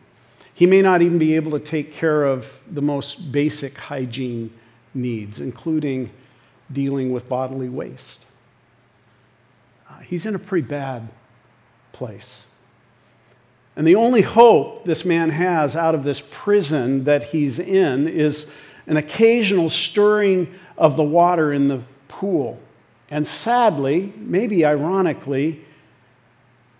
He 0.52 0.66
may 0.66 0.82
not 0.82 1.02
even 1.02 1.18
be 1.18 1.34
able 1.34 1.50
to 1.52 1.58
take 1.58 1.92
care 1.92 2.24
of 2.24 2.60
the 2.70 2.82
most 2.82 3.32
basic 3.32 3.76
hygiene 3.76 4.52
needs, 4.94 5.40
including 5.40 6.10
dealing 6.70 7.10
with 7.10 7.28
bodily 7.28 7.68
waste. 7.68 8.20
Uh, 9.88 9.98
he's 10.00 10.26
in 10.26 10.34
a 10.34 10.38
pretty 10.38 10.66
bad 10.66 11.08
place. 11.92 12.44
And 13.76 13.86
the 13.86 13.96
only 13.96 14.22
hope 14.22 14.84
this 14.84 15.04
man 15.04 15.30
has 15.30 15.74
out 15.74 15.94
of 15.94 16.04
this 16.04 16.22
prison 16.30 17.04
that 17.04 17.24
he's 17.24 17.58
in 17.58 18.06
is 18.06 18.46
an 18.86 18.96
occasional 18.96 19.68
stirring 19.68 20.54
of 20.78 20.96
the 20.96 21.02
water 21.02 21.52
in 21.52 21.66
the 21.66 21.82
pool. 22.06 22.60
And 23.14 23.28
sadly, 23.28 24.12
maybe 24.16 24.64
ironically, 24.64 25.64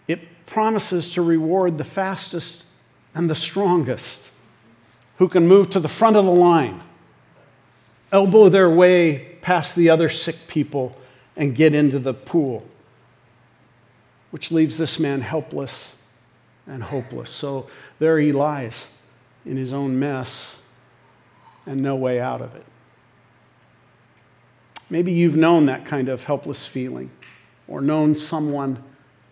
it 0.08 0.18
promises 0.46 1.08
to 1.10 1.22
reward 1.22 1.78
the 1.78 1.84
fastest 1.84 2.66
and 3.14 3.30
the 3.30 3.36
strongest 3.36 4.30
who 5.18 5.28
can 5.28 5.46
move 5.46 5.70
to 5.70 5.78
the 5.78 5.88
front 5.88 6.16
of 6.16 6.24
the 6.24 6.32
line, 6.32 6.82
elbow 8.10 8.48
their 8.48 8.68
way 8.68 9.36
past 9.42 9.76
the 9.76 9.88
other 9.88 10.08
sick 10.08 10.48
people, 10.48 10.96
and 11.36 11.54
get 11.54 11.72
into 11.72 12.00
the 12.00 12.12
pool, 12.12 12.66
which 14.32 14.50
leaves 14.50 14.76
this 14.76 14.98
man 14.98 15.20
helpless 15.20 15.92
and 16.66 16.82
hopeless. 16.82 17.30
So 17.30 17.68
there 18.00 18.18
he 18.18 18.32
lies 18.32 18.86
in 19.46 19.56
his 19.56 19.72
own 19.72 20.00
mess 20.00 20.56
and 21.64 21.80
no 21.80 21.94
way 21.94 22.18
out 22.18 22.42
of 22.42 22.56
it. 22.56 22.64
Maybe 24.94 25.10
you've 25.10 25.34
known 25.34 25.66
that 25.66 25.84
kind 25.84 26.08
of 26.08 26.22
helpless 26.22 26.66
feeling 26.66 27.10
or 27.66 27.80
known 27.80 28.14
someone 28.14 28.80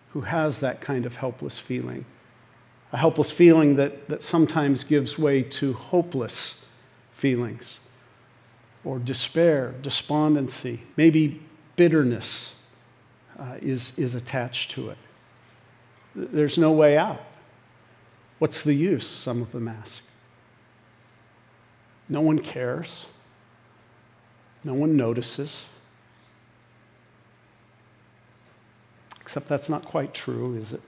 who 0.09 0.19
has 0.19 0.59
that 0.59 0.81
kind 0.81 1.05
of 1.05 1.15
helpless 1.15 1.57
feeling. 1.57 2.03
A 2.91 2.97
helpless 2.97 3.31
feeling 3.31 3.77
that, 3.77 4.09
that 4.09 4.21
sometimes 4.21 4.83
gives 4.83 5.17
way 5.17 5.41
to 5.41 5.71
hopeless 5.71 6.55
feelings 7.13 7.77
or 8.83 8.99
despair, 8.99 9.73
despondency, 9.81 10.81
maybe 10.97 11.41
bitterness 11.77 12.55
uh, 13.39 13.55
is, 13.61 13.93
is 13.95 14.15
attached 14.15 14.71
to 14.71 14.89
it. 14.89 14.97
There's 16.13 16.57
no 16.57 16.73
way 16.73 16.97
out. 16.97 17.21
What's 18.37 18.63
the 18.63 18.73
use? 18.73 19.07
Some 19.07 19.41
of 19.41 19.53
them 19.53 19.69
ask. 19.69 20.01
No 22.09 22.19
one 22.19 22.39
cares. 22.39 23.05
No 24.63 24.73
one 24.73 24.95
notices. 24.95 25.65
Except 29.21 29.47
that's 29.47 29.69
not 29.69 29.85
quite 29.85 30.13
true, 30.13 30.55
is 30.55 30.73
it? 30.73 30.81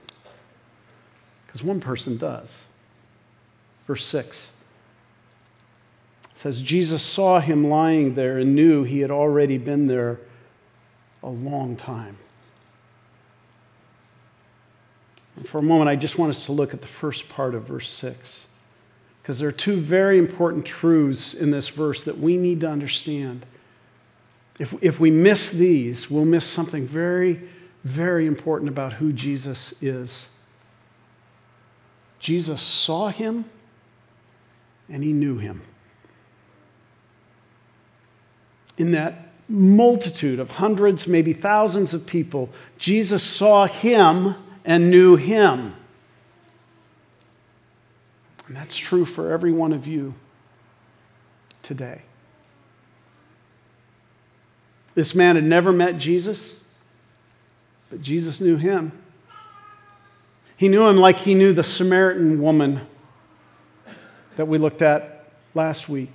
Because 1.46 1.62
one 1.62 1.80
person 1.80 2.16
does. 2.16 2.52
Verse 3.86 4.04
6 4.04 4.48
says, 6.34 6.60
Jesus 6.60 7.02
saw 7.02 7.40
him 7.40 7.68
lying 7.68 8.14
there 8.14 8.38
and 8.38 8.54
knew 8.54 8.84
he 8.84 9.00
had 9.00 9.10
already 9.10 9.56
been 9.56 9.86
there 9.86 10.20
a 11.22 11.28
long 11.28 11.76
time. 11.76 12.18
And 15.36 15.48
for 15.48 15.58
a 15.58 15.62
moment, 15.62 15.88
I 15.88 15.96
just 15.96 16.18
want 16.18 16.30
us 16.30 16.44
to 16.46 16.52
look 16.52 16.74
at 16.74 16.82
the 16.82 16.86
first 16.86 17.28
part 17.28 17.54
of 17.54 17.64
verse 17.64 17.88
6. 17.88 18.42
Because 19.22 19.38
there 19.38 19.48
are 19.48 19.52
two 19.52 19.80
very 19.80 20.18
important 20.18 20.64
truths 20.64 21.34
in 21.34 21.50
this 21.50 21.68
verse 21.68 22.04
that 22.04 22.18
we 22.18 22.36
need 22.36 22.60
to 22.60 22.68
understand. 22.68 23.46
If, 24.58 24.74
if 24.80 24.98
we 24.98 25.10
miss 25.10 25.50
these, 25.50 26.10
we'll 26.10 26.24
miss 26.24 26.44
something 26.44 26.86
very, 26.86 27.40
very 27.84 28.26
important 28.26 28.68
about 28.68 28.94
who 28.94 29.12
Jesus 29.12 29.74
is. 29.82 30.26
Jesus 32.18 32.62
saw 32.62 33.08
him 33.08 33.44
and 34.88 35.02
he 35.02 35.12
knew 35.12 35.38
him. 35.38 35.62
In 38.78 38.92
that 38.92 39.28
multitude 39.48 40.40
of 40.40 40.52
hundreds, 40.52 41.06
maybe 41.06 41.32
thousands 41.32 41.94
of 41.94 42.06
people, 42.06 42.50
Jesus 42.78 43.22
saw 43.22 43.66
him 43.66 44.34
and 44.64 44.90
knew 44.90 45.16
him. 45.16 45.74
And 48.46 48.56
that's 48.56 48.76
true 48.76 49.04
for 49.04 49.32
every 49.32 49.52
one 49.52 49.72
of 49.72 49.86
you 49.86 50.14
today. 51.62 52.02
This 54.96 55.14
man 55.14 55.36
had 55.36 55.44
never 55.44 55.72
met 55.72 55.98
Jesus, 55.98 56.56
but 57.90 58.00
Jesus 58.02 58.40
knew 58.40 58.56
him. 58.56 58.92
He 60.56 60.68
knew 60.68 60.86
him 60.86 60.96
like 60.96 61.20
he 61.20 61.34
knew 61.34 61.52
the 61.52 61.62
Samaritan 61.62 62.40
woman 62.40 62.80
that 64.36 64.48
we 64.48 64.56
looked 64.56 64.80
at 64.80 65.28
last 65.54 65.86
week. 65.88 66.10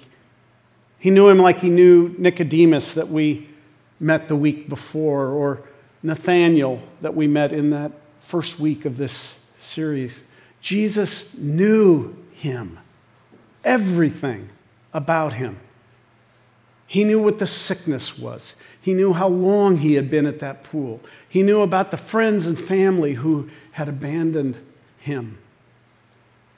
He 0.98 1.12
knew 1.12 1.30
him 1.30 1.38
like 1.38 1.60
he 1.60 1.70
knew 1.70 2.16
Nicodemus 2.18 2.96
that 2.96 3.08
we 3.08 3.48
met 4.00 4.28
the 4.28 4.36
week 4.36 4.68
before, 4.68 5.28
or 5.28 5.62
Nathaniel 6.02 6.82
that 7.02 7.16
we 7.16 7.28
met 7.28 7.54
in 7.54 7.70
that 7.70 7.92
first 8.20 8.60
week 8.60 8.86
of 8.86 8.98
this 8.98 9.36
series. 9.60 10.24
Jesus 10.60 11.26
knew 11.38 12.16
him, 12.32 12.80
everything 13.64 14.50
about 14.92 15.34
him. 15.34 15.60
He 16.92 17.06
knew 17.06 17.22
what 17.22 17.38
the 17.38 17.48
sickness 17.48 18.20
was. 18.20 18.54
He 18.82 18.94
knew 18.94 19.14
how 19.14 19.30
long 19.30 19.78
he 19.78 19.94
had 19.94 20.12
been 20.12 20.26
at 20.26 20.40
that 20.40 20.66
pool. 20.66 21.00
He 21.30 21.42
knew 21.42 21.62
about 21.62 21.90
the 21.90 21.96
friends 21.96 22.48
and 22.48 22.60
family 22.60 23.14
who 23.14 23.50
had 23.72 23.88
abandoned 23.88 24.58
him. 25.00 25.38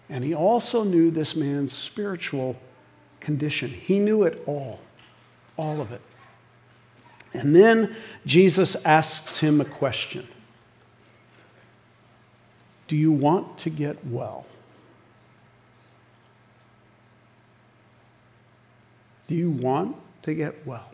And 0.09 0.23
he 0.23 0.33
also 0.33 0.83
knew 0.83 1.11
this 1.11 1.35
man's 1.35 1.71
spiritual 1.71 2.55
condition. 3.19 3.69
He 3.69 3.99
knew 3.99 4.23
it 4.23 4.41
all, 4.47 4.79
all 5.55 5.79
of 5.79 5.91
it. 5.91 6.01
And 7.35 7.55
then 7.55 7.95
Jesus 8.25 8.75
asks 8.83 9.37
him 9.37 9.61
a 9.61 9.65
question 9.65 10.27
Do 12.87 12.95
you 12.95 13.11
want 13.11 13.59
to 13.59 13.69
get 13.69 14.03
well? 14.07 14.47
Do 19.27 19.35
you 19.35 19.51
want 19.51 19.95
to 20.23 20.33
get 20.33 20.65
well? 20.65 20.89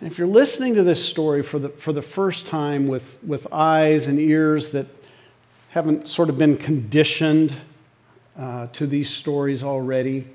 And 0.00 0.10
if 0.10 0.16
you're 0.16 0.26
listening 0.26 0.74
to 0.76 0.82
this 0.82 1.04
story 1.04 1.42
for 1.42 1.58
the, 1.58 1.68
for 1.68 1.92
the 1.92 2.02
first 2.02 2.46
time 2.46 2.88
with, 2.88 3.18
with 3.22 3.46
eyes 3.52 4.06
and 4.06 4.18
ears 4.18 4.70
that 4.70 4.86
haven't 5.70 6.08
sort 6.08 6.30
of 6.30 6.38
been 6.38 6.56
conditioned 6.56 7.54
uh, 8.38 8.68
to 8.68 8.86
these 8.86 9.10
stories 9.10 9.62
already, 9.62 10.26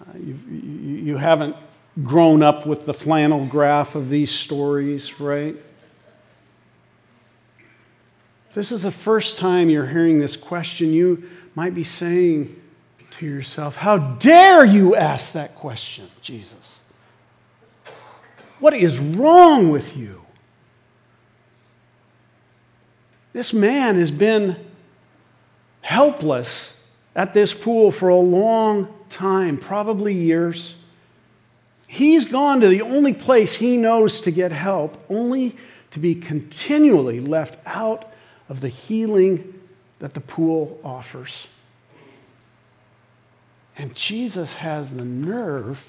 uh, 0.00 0.18
you, 0.18 0.36
you, 0.50 1.16
haven't 1.16 1.54
grown 2.02 2.42
up 2.42 2.66
with 2.66 2.86
the 2.86 2.94
flannel 2.94 3.46
graph 3.46 3.94
of 3.94 4.08
these 4.08 4.32
stories, 4.32 5.20
right? 5.20 5.54
This 8.54 8.72
is 8.72 8.82
the 8.82 8.90
first 8.90 9.36
time 9.36 9.70
you're 9.70 9.86
hearing 9.86 10.18
this 10.18 10.34
question, 10.34 10.92
you 10.92 11.28
might 11.54 11.74
be 11.74 11.84
saying 11.84 12.61
to 13.12 13.26
yourself, 13.26 13.76
How 13.76 13.98
dare 13.98 14.64
you 14.64 14.96
ask 14.96 15.32
that 15.32 15.54
question, 15.54 16.08
Jesus? 16.22 16.78
What 18.58 18.74
is 18.74 18.98
wrong 18.98 19.70
with 19.70 19.96
you? 19.96 20.22
This 23.32 23.52
man 23.52 23.96
has 23.96 24.10
been 24.10 24.56
helpless 25.80 26.72
at 27.14 27.34
this 27.34 27.52
pool 27.52 27.90
for 27.90 28.08
a 28.08 28.16
long 28.16 28.88
time, 29.08 29.58
probably 29.58 30.14
years. 30.14 30.74
He's 31.86 32.24
gone 32.24 32.60
to 32.60 32.68
the 32.68 32.82
only 32.82 33.12
place 33.12 33.54
he 33.54 33.76
knows 33.76 34.20
to 34.22 34.30
get 34.30 34.52
help, 34.52 35.02
only 35.10 35.56
to 35.90 35.98
be 35.98 36.14
continually 36.14 37.20
left 37.20 37.58
out 37.66 38.12
of 38.48 38.60
the 38.60 38.68
healing 38.68 39.60
that 39.98 40.14
the 40.14 40.20
pool 40.20 40.80
offers. 40.82 41.46
And 43.76 43.94
Jesus 43.94 44.54
has 44.54 44.90
the 44.90 45.04
nerve 45.04 45.84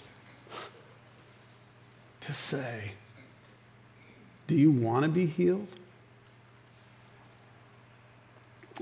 to 2.22 2.34
say, 2.34 2.92
Do 4.48 4.56
you 4.56 4.72
want 4.72 5.04
to 5.04 5.10
be 5.10 5.26
healed? 5.26 5.68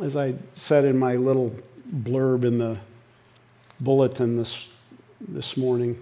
As 0.01 0.15
I 0.15 0.36
said 0.55 0.86
in 0.86 0.98
my 0.98 1.15
little 1.15 1.55
blurb 1.91 2.46
in 2.46 2.58
the 2.58 2.79
bulletin 3.79 4.38
this, 4.38 4.70
this 5.20 5.58
morning, 5.58 6.00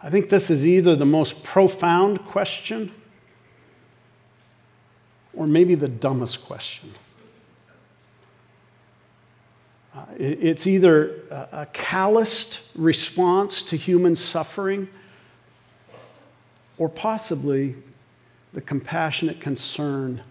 I 0.00 0.10
think 0.10 0.28
this 0.30 0.48
is 0.48 0.64
either 0.64 0.94
the 0.94 1.04
most 1.04 1.42
profound 1.42 2.24
question 2.24 2.92
or 5.34 5.46
maybe 5.46 5.74
the 5.74 5.88
dumbest 5.88 6.44
question. 6.44 6.92
Uh, 9.94 10.04
it, 10.07 10.07
it's 10.18 10.66
either 10.66 11.14
a, 11.30 11.66
calloused 11.72 12.60
response 12.74 13.62
to 13.62 13.76
human 13.76 14.16
suffering 14.16 14.88
or 16.76 16.88
possibly 16.88 17.76
the 18.52 18.60
compassionate 18.60 19.40
concern 19.40 20.22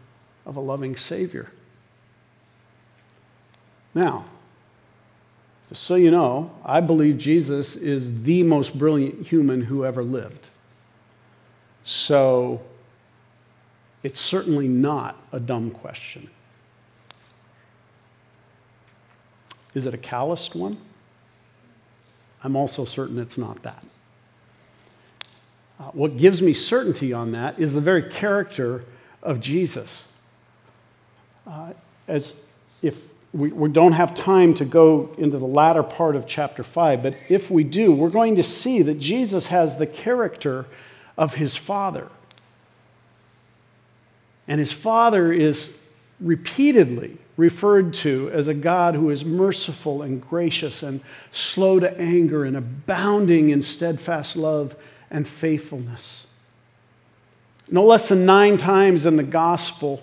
of 0.46 0.58
a 0.58 0.60
loving 0.60 0.98
Savior. 0.98 1.50
Now, 3.96 4.26
just 5.70 5.84
so 5.84 5.96
you 5.96 6.12
know, 6.12 6.52
I 6.64 6.82
believe 6.82 7.18
Jesus 7.18 7.76
is 7.76 8.24
the 8.24 8.44
most 8.44 8.78
brilliant 8.78 9.28
human 9.28 9.62
who 9.62 9.86
ever 9.86 10.04
lived. 10.04 10.48
So 11.84 12.62
it's 14.04 14.20
certainly 14.20 14.68
not 14.68 15.18
a 15.32 15.40
dumb 15.40 15.72
question. 15.72 16.30
Is 19.78 19.86
it 19.86 19.94
a 19.94 19.98
calloused 19.98 20.56
one? 20.56 20.76
I'm 22.44 22.56
also 22.56 22.84
certain 22.84 23.20
it's 23.20 23.38
not 23.38 23.62
that. 23.62 23.86
Uh, 25.80 25.92
what 25.92 26.18
gives 26.18 26.42
me 26.42 26.52
certainty 26.52 27.14
on 27.14 27.34
that 27.34 27.60
is 27.60 27.76
the 27.76 27.82
very 27.82 28.02
character 28.10 28.84
of 29.22 29.40
Jesus. 29.40 30.06
Uh, 31.46 31.74
as 32.08 32.38
if 32.82 32.98
we, 33.34 33.52
we 33.52 33.70
don't 33.70 33.92
have 33.92 34.16
time 34.16 34.56
to 34.56 34.66
go 34.66 35.14
into 35.20 35.38
the 35.38 35.46
latter 35.46 35.84
part 35.84 36.16
of 36.16 36.26
chapter 36.26 36.64
5, 36.64 37.04
but 37.04 37.16
if 37.30 37.52
we 37.52 37.64
do, 37.64 37.92
we're 37.92 38.10
going 38.10 38.36
to 38.38 38.44
see 38.44 38.82
that 38.82 38.98
Jesus 38.98 39.46
has 39.46 39.78
the 39.78 39.86
character 39.86 40.66
of 41.20 41.36
his 41.36 41.56
Father. 41.56 42.08
And 44.48 44.58
his 44.58 44.72
Father 44.72 45.32
is 45.32 45.78
repeatedly 46.20 47.20
referred 47.38 47.94
to 47.94 48.30
as 48.34 48.48
a 48.48 48.54
God 48.54 48.96
who 48.96 49.12
is 49.12 49.24
merciful 49.24 50.02
and 50.02 50.20
gracious 50.22 50.82
and 50.82 51.00
slow 51.32 51.80
to 51.80 51.98
anger 52.00 52.44
and 52.44 52.58
abounding 52.58 53.50
in 53.50 53.62
steadfast 53.62 54.36
love 54.36 54.76
and 55.12 55.28
faithfulness. 55.28 56.26
No 57.70 57.86
less 57.86 58.10
than 58.10 58.26
nine 58.26 58.58
times 58.58 59.06
in 59.06 59.18
the 59.18 59.24
gospel, 59.24 60.02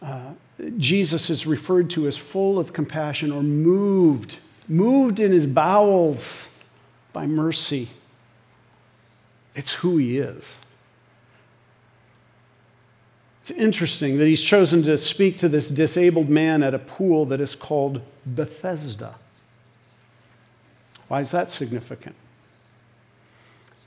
uh, 0.00 0.32
Jesus 0.78 1.28
is 1.28 1.46
referred 1.46 1.90
to 1.90 2.06
as 2.06 2.16
full 2.16 2.58
of 2.58 2.72
compassion 2.72 3.30
or 3.30 3.42
moved, 3.42 4.36
moved 4.68 5.20
in 5.20 5.32
his 5.32 5.46
bowels 5.46 6.48
by 7.12 7.26
mercy. 7.26 7.90
It's 9.54 9.70
who 9.70 9.98
he 9.98 10.18
is. 10.18 10.56
It's 13.42 13.50
interesting 13.50 14.18
that 14.18 14.26
he's 14.26 14.40
chosen 14.40 14.84
to 14.84 14.96
speak 14.96 15.36
to 15.38 15.48
this 15.48 15.68
disabled 15.68 16.30
man 16.30 16.62
at 16.62 16.74
a 16.74 16.78
pool 16.78 17.26
that 17.26 17.40
is 17.40 17.56
called 17.56 18.00
Bethesda. 18.24 19.16
Why 21.08 21.22
is 21.22 21.32
that 21.32 21.50
significant? 21.50 22.14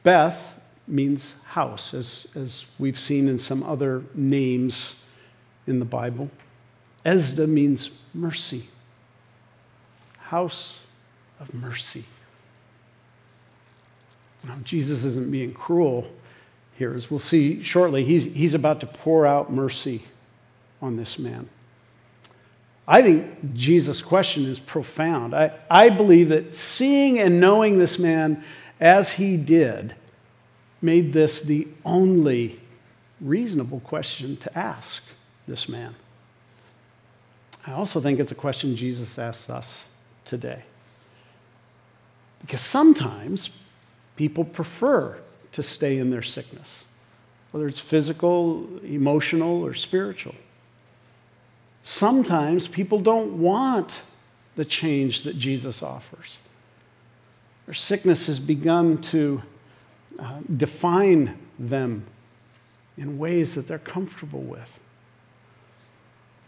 Beth 0.04 0.56
means 0.88 1.36
house, 1.46 1.94
as, 1.94 2.28
as 2.36 2.66
we've 2.78 3.00
seen 3.00 3.30
in 3.30 3.40
some 3.40 3.64
other 3.64 4.04
names 4.14 4.96
in 5.68 5.80
the 5.80 5.86
Bible. 5.86 6.30
Esda 7.06 7.48
means 7.48 7.92
mercy, 8.14 8.68
house 10.18 10.80
of 11.40 11.54
mercy. 11.54 12.04
Now, 14.44 14.58
Jesus 14.66 15.06
isn't 15.06 15.32
being 15.32 15.54
cruel 15.54 16.12
here, 16.76 16.94
as 16.94 17.10
we'll 17.10 17.20
see 17.20 17.64
shortly. 17.64 18.04
He's, 18.04 18.26
he's 18.26 18.54
about 18.54 18.82
to 18.82 18.86
pour 18.86 19.26
out 19.26 19.52
mercy 19.52 20.04
on 20.82 20.96
this 20.96 21.18
man. 21.18 21.50
I 22.88 23.02
think 23.02 23.56
Jesus' 23.56 24.02
question 24.02 24.46
is 24.46 24.60
profound. 24.60 25.34
I, 25.34 25.52
I 25.70 25.90
believe 25.90 26.30
that 26.30 26.56
seeing 26.56 27.20
and 27.20 27.40
knowing 27.40 27.80
this 27.80 27.98
man 27.98 28.44
as 28.80 29.12
he 29.12 29.38
did, 29.38 29.96
made 30.82 31.14
this 31.14 31.42
the 31.42 31.68
only 31.84 32.60
reasonable 33.22 33.80
question 33.80 34.38
to 34.38 34.58
ask 34.58 35.02
this 35.48 35.70
man. 35.70 35.96
I 37.66 37.72
also 37.72 38.00
think 38.00 38.20
it's 38.20 38.32
a 38.32 38.36
question 38.36 38.76
Jesus 38.76 39.18
asks 39.18 39.50
us 39.50 39.84
today. 40.26 40.64
Because 42.42 42.62
sometimes 42.62 43.50
people 44.16 44.44
prefer 44.44 45.18
to 45.56 45.64
stay 45.64 45.98
in 45.98 46.10
their 46.10 46.22
sickness, 46.22 46.84
whether 47.52 47.66
it's 47.66 47.80
physical, 47.80 48.68
emotional, 48.84 49.64
or 49.64 49.74
spiritual. 49.74 50.36
Sometimes 51.82 52.68
people 52.68 53.00
don't 53.00 53.40
want 53.40 54.02
the 54.58 54.66
change 54.66 55.24
that 55.24 55.38
Jesus 55.38 55.82
offers. 55.82 56.38
Their 57.68 57.74
sickness 57.74 58.28
has 58.28 58.38
begun 58.38 58.98
to 59.04 59.42
uh, 60.20 60.40
define 60.58 61.38
them 61.58 62.06
in 62.98 63.18
ways 63.18 63.56
that 63.56 63.66
they're 63.66 63.80
comfortable 63.80 64.42
with. 64.42 64.80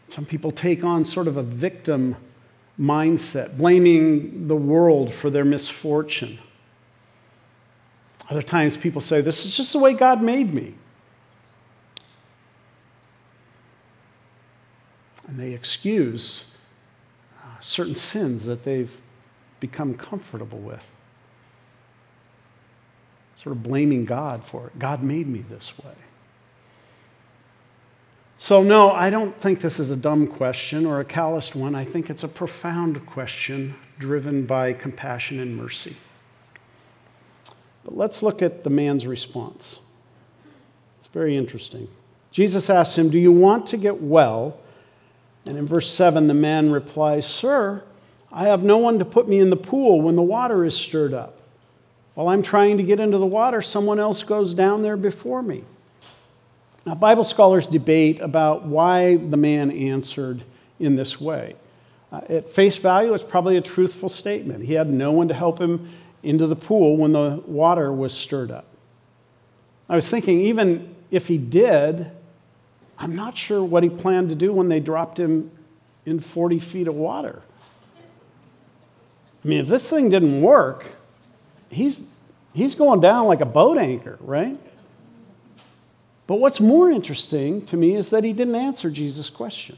Some 0.09 0.25
people 0.25 0.51
take 0.51 0.83
on 0.83 1.05
sort 1.05 1.29
of 1.29 1.37
a 1.37 1.43
victim 1.43 2.17
mindset, 2.77 3.57
blaming 3.57 4.49
the 4.49 4.55
world 4.55 5.13
for 5.13 5.29
their 5.29 5.45
misfortune. 5.45 6.39
Other 8.29 8.41
times 8.41 8.75
people 8.75 9.01
say, 9.01 9.21
This 9.21 9.45
is 9.45 9.55
just 9.55 9.73
the 9.73 9.79
way 9.79 9.93
God 9.93 10.21
made 10.21 10.53
me. 10.53 10.73
And 15.27 15.39
they 15.39 15.53
excuse 15.53 16.43
uh, 17.43 17.59
certain 17.59 17.95
sins 17.95 18.45
that 18.45 18.63
they've 18.63 18.95
become 19.59 19.93
comfortable 19.95 20.59
with. 20.59 20.83
Sort 23.35 23.55
of 23.55 23.63
blaming 23.63 24.05
God 24.05 24.43
for 24.43 24.67
it. 24.67 24.79
God 24.79 25.03
made 25.03 25.27
me 25.27 25.43
this 25.49 25.77
way. 25.83 25.93
So, 28.39 28.61
no, 28.61 28.91
I 28.91 29.09
don't 29.09 29.35
think 29.41 29.61
this 29.61 29.79
is 29.79 29.89
a 29.89 29.95
dumb 29.95 30.27
question 30.27 30.85
or 30.85 30.99
a 30.99 31.05
calloused 31.05 31.55
one. 31.55 31.75
I 31.75 31.83
think 31.83 32.09
it's 32.09 32.23
a 32.23 32.27
profound 32.27 33.05
question 33.05 33.75
driven 33.99 34.45
by 34.45 34.73
compassion 34.73 35.39
and 35.39 35.57
mercy. 35.57 35.97
But 37.87 37.95
let's 37.95 38.21
look 38.21 38.41
at 38.41 38.65
the 38.65 38.69
man's 38.69 39.07
response. 39.07 39.79
It's 40.97 41.07
very 41.07 41.37
interesting. 41.37 41.87
Jesus 42.31 42.69
asks 42.69 42.97
him, 42.97 43.09
Do 43.09 43.17
you 43.17 43.31
want 43.31 43.67
to 43.67 43.77
get 43.77 44.01
well? 44.01 44.59
And 45.45 45.57
in 45.57 45.65
verse 45.65 45.89
7, 45.89 46.27
the 46.27 46.33
man 46.33 46.69
replies, 46.69 47.25
Sir, 47.25 47.81
I 48.29 48.49
have 48.49 48.61
no 48.61 48.77
one 48.77 48.99
to 48.99 49.05
put 49.05 49.29
me 49.29 49.39
in 49.39 49.49
the 49.49 49.55
pool 49.55 50.01
when 50.01 50.17
the 50.17 50.21
water 50.21 50.65
is 50.65 50.75
stirred 50.75 51.13
up. 51.13 51.39
While 52.13 52.27
I'm 52.27 52.41
trying 52.41 52.75
to 52.75 52.83
get 52.83 52.99
into 52.99 53.19
the 53.19 53.25
water, 53.25 53.61
someone 53.61 54.01
else 54.01 54.21
goes 54.21 54.53
down 54.53 54.81
there 54.81 54.97
before 54.97 55.41
me. 55.41 55.63
Now, 56.85 56.93
Bible 56.95 57.23
scholars 57.23 57.67
debate 57.67 58.19
about 58.19 58.65
why 58.65 59.15
the 59.15 59.37
man 59.37 59.71
answered 59.71 60.43
in 60.77 60.97
this 60.97 61.21
way. 61.21 61.55
Uh, 62.11 62.19
at 62.27 62.49
face 62.49 62.75
value, 62.75 63.13
it's 63.13 63.23
probably 63.23 63.55
a 63.55 63.61
truthful 63.61 64.09
statement. 64.09 64.65
He 64.65 64.73
had 64.73 64.89
no 64.89 65.13
one 65.13 65.29
to 65.29 65.33
help 65.33 65.57
him 65.57 65.89
into 66.23 66.47
the 66.47 66.55
pool 66.55 66.97
when 66.97 67.13
the 67.13 67.41
water 67.45 67.91
was 67.91 68.13
stirred 68.13 68.51
up. 68.51 68.65
I 69.89 69.95
was 69.95 70.09
thinking, 70.09 70.41
even 70.41 70.95
if 71.11 71.27
he 71.27 71.37
did, 71.37 72.11
I'm 72.97 73.15
not 73.15 73.37
sure 73.37 73.63
what 73.63 73.83
he 73.83 73.89
planned 73.89 74.29
to 74.29 74.35
do 74.35 74.51
when 74.51 74.69
they 74.69 74.79
dropped 74.79 75.19
him 75.19 75.51
in 76.05 76.19
40 76.19 76.59
feet 76.59 76.87
of 76.87 76.95
water. 76.95 77.41
I 79.43 79.47
mean, 79.47 79.59
if 79.59 79.67
this 79.67 79.89
thing 79.89 80.09
didn't 80.09 80.41
work, 80.41 80.85
he's, 81.69 82.01
he's 82.53 82.75
going 82.75 82.99
down 82.99 83.27
like 83.27 83.41
a 83.41 83.45
boat 83.45 83.77
anchor, 83.77 84.17
right? 84.19 84.59
But 86.25 86.35
what's 86.35 86.59
more 86.59 86.91
interesting 86.91 87.65
to 87.67 87.77
me 87.77 87.95
is 87.95 88.09
that 88.09 88.23
he 88.23 88.33
didn't 88.33 88.55
answer 88.55 88.89
Jesus' 88.89 89.29
question. 89.29 89.77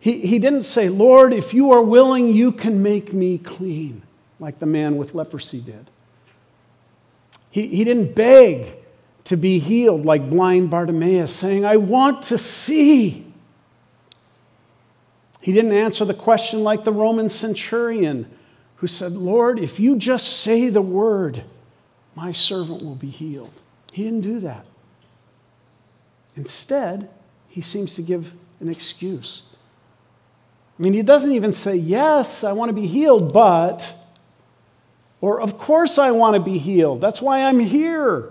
He, 0.00 0.20
he 0.26 0.38
didn't 0.38 0.64
say, 0.64 0.88
Lord, 0.88 1.32
if 1.32 1.54
you 1.54 1.72
are 1.72 1.82
willing, 1.82 2.32
you 2.32 2.50
can 2.52 2.82
make 2.82 3.12
me 3.12 3.38
clean, 3.38 4.02
like 4.40 4.58
the 4.58 4.66
man 4.66 4.96
with 4.96 5.14
leprosy 5.14 5.60
did. 5.60 5.88
He, 7.50 7.68
he 7.68 7.84
didn't 7.84 8.14
beg 8.14 8.74
to 9.24 9.36
be 9.36 9.58
healed, 9.58 10.04
like 10.04 10.28
blind 10.28 10.70
Bartimaeus, 10.70 11.32
saying, 11.32 11.64
I 11.64 11.76
want 11.76 12.22
to 12.24 12.38
see. 12.38 13.26
He 15.40 15.52
didn't 15.52 15.72
answer 15.72 16.04
the 16.04 16.14
question 16.14 16.64
like 16.64 16.82
the 16.84 16.92
Roman 16.92 17.28
centurion 17.28 18.28
who 18.76 18.86
said, 18.86 19.12
Lord, 19.12 19.58
if 19.58 19.78
you 19.78 19.96
just 19.96 20.40
say 20.40 20.70
the 20.70 20.82
word, 20.82 21.44
my 22.14 22.32
servant 22.32 22.82
will 22.82 22.94
be 22.94 23.10
healed. 23.10 23.52
He 23.92 24.04
didn't 24.04 24.22
do 24.22 24.40
that. 24.40 24.64
Instead, 26.36 27.10
he 27.48 27.60
seems 27.60 27.94
to 27.96 28.02
give 28.02 28.32
an 28.60 28.68
excuse. 28.68 29.42
I 30.78 30.82
mean, 30.82 30.92
he 30.92 31.02
doesn't 31.02 31.32
even 31.32 31.52
say, 31.52 31.76
Yes, 31.76 32.42
I 32.44 32.52
want 32.52 32.70
to 32.70 32.72
be 32.72 32.86
healed, 32.86 33.32
but, 33.32 33.94
or 35.20 35.40
Of 35.40 35.58
course 35.58 35.98
I 35.98 36.10
want 36.12 36.34
to 36.34 36.40
be 36.40 36.58
healed. 36.58 37.00
That's 37.00 37.20
why 37.20 37.44
I'm 37.44 37.58
here. 37.58 38.30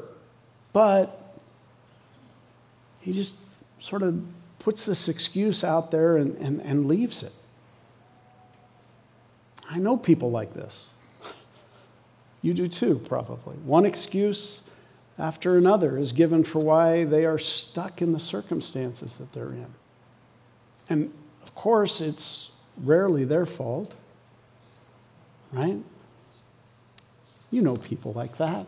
But 0.73 1.15
he 3.01 3.13
just 3.13 3.35
sort 3.79 4.03
of 4.03 4.23
puts 4.59 4.85
this 4.85 5.07
excuse 5.07 5.63
out 5.63 5.91
there 5.91 6.17
and, 6.17 6.35
and, 6.37 6.61
and 6.61 6.87
leaves 6.87 7.23
it. 7.23 7.31
I 9.69 9.77
know 9.77 9.97
people 9.97 10.31
like 10.31 10.53
this. 10.53 10.85
You 12.41 12.53
do 12.53 12.69
too, 12.69 13.01
probably. 13.03 13.57
One 13.57 13.85
excuse 13.85 14.61
after 15.17 15.57
another 15.57 15.97
is 15.97 16.13
given 16.13 16.45
for 16.45 16.59
why 16.59 17.03
they 17.03 17.25
are 17.25 17.37
stuck 17.37 18.01
in 18.01 18.13
the 18.13 18.19
circumstances 18.19 19.17
that 19.17 19.33
they're 19.33 19.51
in. 19.51 19.67
And 20.89 21.13
of 21.43 21.53
course, 21.53 21.99
it's 21.99 22.51
rarely 22.81 23.25
their 23.25 23.45
fault, 23.45 23.93
right? 25.51 25.83
You 27.51 27.61
know 27.61 27.75
people 27.77 28.13
like 28.13 28.37
that. 28.37 28.67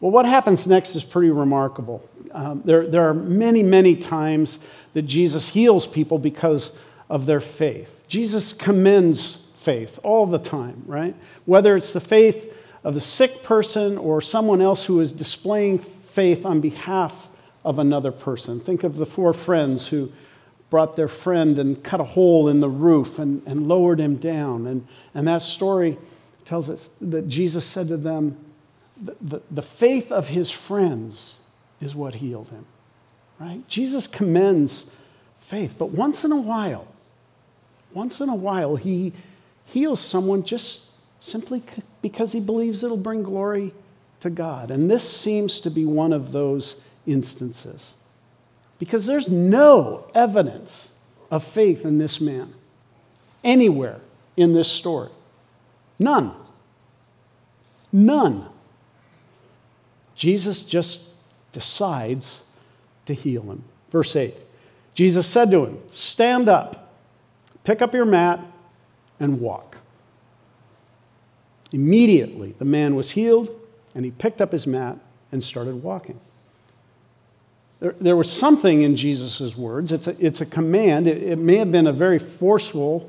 Well, 0.00 0.12
what 0.12 0.26
happens 0.26 0.66
next 0.66 0.94
is 0.94 1.02
pretty 1.02 1.30
remarkable. 1.30 2.08
Um, 2.30 2.62
there, 2.64 2.86
there 2.86 3.08
are 3.08 3.14
many, 3.14 3.62
many 3.62 3.96
times 3.96 4.58
that 4.94 5.02
Jesus 5.02 5.48
heals 5.48 5.86
people 5.86 6.18
because 6.18 6.70
of 7.10 7.26
their 7.26 7.40
faith. 7.40 8.04
Jesus 8.08 8.52
commends 8.52 9.48
faith 9.58 9.98
all 10.02 10.26
the 10.26 10.38
time, 10.38 10.84
right? 10.86 11.16
Whether 11.46 11.76
it's 11.76 11.92
the 11.92 12.00
faith 12.00 12.54
of 12.84 12.94
the 12.94 13.00
sick 13.00 13.42
person 13.42 13.98
or 13.98 14.20
someone 14.20 14.60
else 14.60 14.84
who 14.86 15.00
is 15.00 15.12
displaying 15.12 15.80
faith 15.80 16.46
on 16.46 16.60
behalf 16.60 17.28
of 17.64 17.78
another 17.78 18.12
person. 18.12 18.60
Think 18.60 18.84
of 18.84 18.96
the 18.96 19.06
four 19.06 19.32
friends 19.32 19.88
who 19.88 20.12
brought 20.70 20.96
their 20.96 21.08
friend 21.08 21.58
and 21.58 21.82
cut 21.82 22.00
a 22.00 22.04
hole 22.04 22.48
in 22.48 22.60
the 22.60 22.68
roof 22.68 23.18
and, 23.18 23.42
and 23.46 23.66
lowered 23.66 23.98
him 23.98 24.16
down. 24.16 24.66
And, 24.66 24.86
and 25.14 25.26
that 25.26 25.42
story 25.42 25.98
tells 26.48 26.70
us 26.70 26.88
that 27.02 27.28
Jesus 27.28 27.64
said 27.64 27.88
to 27.88 27.98
them, 27.98 28.36
the, 29.00 29.14
the, 29.20 29.42
the 29.50 29.62
faith 29.62 30.10
of 30.10 30.28
his 30.28 30.50
friends 30.50 31.36
is 31.78 31.94
what 31.94 32.14
healed 32.14 32.48
him, 32.48 32.64
right? 33.38 33.66
Jesus 33.68 34.06
commends 34.06 34.86
faith, 35.40 35.74
but 35.76 35.90
once 35.90 36.24
in 36.24 36.32
a 36.32 36.40
while, 36.40 36.88
once 37.92 38.20
in 38.20 38.30
a 38.30 38.34
while, 38.34 38.76
he 38.76 39.12
heals 39.66 40.00
someone 40.00 40.42
just 40.42 40.80
simply 41.20 41.62
because 42.00 42.32
he 42.32 42.40
believes 42.40 42.82
it'll 42.82 42.96
bring 42.96 43.22
glory 43.22 43.74
to 44.20 44.30
God. 44.30 44.70
And 44.70 44.90
this 44.90 45.08
seems 45.08 45.60
to 45.60 45.70
be 45.70 45.84
one 45.84 46.14
of 46.14 46.32
those 46.32 46.76
instances. 47.06 47.92
Because 48.78 49.04
there's 49.04 49.28
no 49.28 50.10
evidence 50.14 50.92
of 51.30 51.44
faith 51.44 51.84
in 51.84 51.98
this 51.98 52.20
man 52.20 52.54
anywhere 53.44 54.00
in 54.36 54.54
this 54.54 54.68
story. 54.68 55.10
None. 55.98 56.32
None. 57.92 58.46
Jesus 60.14 60.64
just 60.64 61.02
decides 61.52 62.42
to 63.06 63.14
heal 63.14 63.42
him. 63.42 63.64
Verse 63.90 64.14
8 64.14 64.34
Jesus 64.94 65.26
said 65.26 65.50
to 65.52 65.64
him, 65.64 65.78
Stand 65.92 66.48
up, 66.48 66.92
pick 67.64 67.80
up 67.80 67.94
your 67.94 68.04
mat, 68.04 68.40
and 69.20 69.40
walk. 69.40 69.76
Immediately, 71.72 72.54
the 72.58 72.64
man 72.64 72.96
was 72.96 73.12
healed, 73.12 73.48
and 73.94 74.04
he 74.04 74.10
picked 74.10 74.40
up 74.40 74.52
his 74.52 74.66
mat 74.66 74.98
and 75.30 75.42
started 75.42 75.82
walking. 75.82 76.18
There, 77.80 77.94
there 78.00 78.16
was 78.16 78.30
something 78.30 78.82
in 78.82 78.96
Jesus' 78.96 79.56
words. 79.56 79.92
It's 79.92 80.06
a, 80.06 80.16
it's 80.24 80.40
a 80.40 80.46
command. 80.46 81.06
It, 81.06 81.22
it 81.22 81.38
may 81.38 81.56
have 81.56 81.70
been 81.70 81.86
a 81.86 81.92
very 81.92 82.18
forceful 82.18 83.08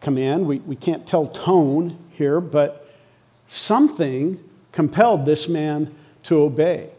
command. 0.00 0.46
We, 0.46 0.58
we 0.60 0.76
can't 0.76 1.06
tell 1.06 1.26
tone 1.26 1.98
here, 2.10 2.40
but 2.40 2.88
something 3.46 4.42
compelled 4.72 5.26
this 5.26 5.48
man 5.48 5.94
to 6.24 6.42
obey. 6.42 6.90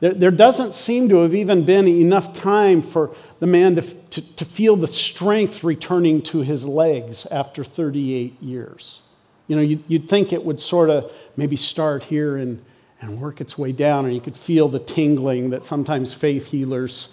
There, 0.00 0.14
there 0.14 0.30
doesn't 0.30 0.74
seem 0.74 1.08
to 1.08 1.18
have 1.22 1.34
even 1.34 1.64
been 1.64 1.88
enough 1.88 2.32
time 2.32 2.82
for 2.82 3.14
the 3.40 3.46
man 3.46 3.76
to, 3.76 3.82
to, 3.82 4.36
to 4.36 4.44
feel 4.44 4.76
the 4.76 4.86
strength 4.86 5.64
returning 5.64 6.22
to 6.22 6.42
his 6.42 6.64
legs 6.64 7.26
after 7.30 7.64
38 7.64 8.40
years. 8.40 9.00
You 9.48 9.56
know, 9.56 9.62
you'd, 9.62 9.82
you'd 9.88 10.08
think 10.08 10.32
it 10.32 10.44
would 10.44 10.60
sort 10.60 10.90
of 10.90 11.10
maybe 11.36 11.56
start 11.56 12.04
here 12.04 12.36
and, 12.36 12.62
and 13.00 13.20
work 13.20 13.40
its 13.40 13.58
way 13.58 13.72
down, 13.72 14.04
and 14.04 14.14
you 14.14 14.20
could 14.20 14.36
feel 14.36 14.68
the 14.68 14.78
tingling 14.78 15.50
that 15.50 15.64
sometimes 15.64 16.12
faith 16.12 16.46
healers 16.46 17.08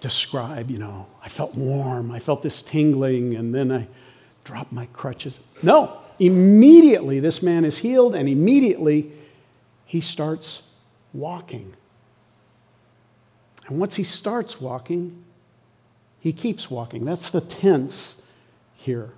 describe. 0.00 0.70
You 0.70 0.78
know, 0.78 1.06
I 1.22 1.28
felt 1.30 1.54
warm, 1.54 2.10
I 2.10 2.18
felt 2.18 2.42
this 2.42 2.60
tingling, 2.60 3.36
and 3.36 3.54
then 3.54 3.72
I 3.72 3.88
dropped 4.44 4.72
my 4.72 4.86
crutches. 4.86 5.38
No, 5.62 5.98
immediately 6.18 7.20
this 7.20 7.42
man 7.42 7.64
is 7.64 7.78
healed, 7.78 8.14
and 8.14 8.28
immediately 8.28 9.12
he 9.86 10.00
starts 10.00 10.62
walking. 11.12 11.74
And 13.66 13.78
once 13.78 13.94
he 13.94 14.04
starts 14.04 14.60
walking, 14.60 15.24
he 16.20 16.32
keeps 16.32 16.70
walking. 16.70 17.04
That's 17.04 17.30
the 17.30 17.40
tense 17.40 18.16
here. 18.76 19.12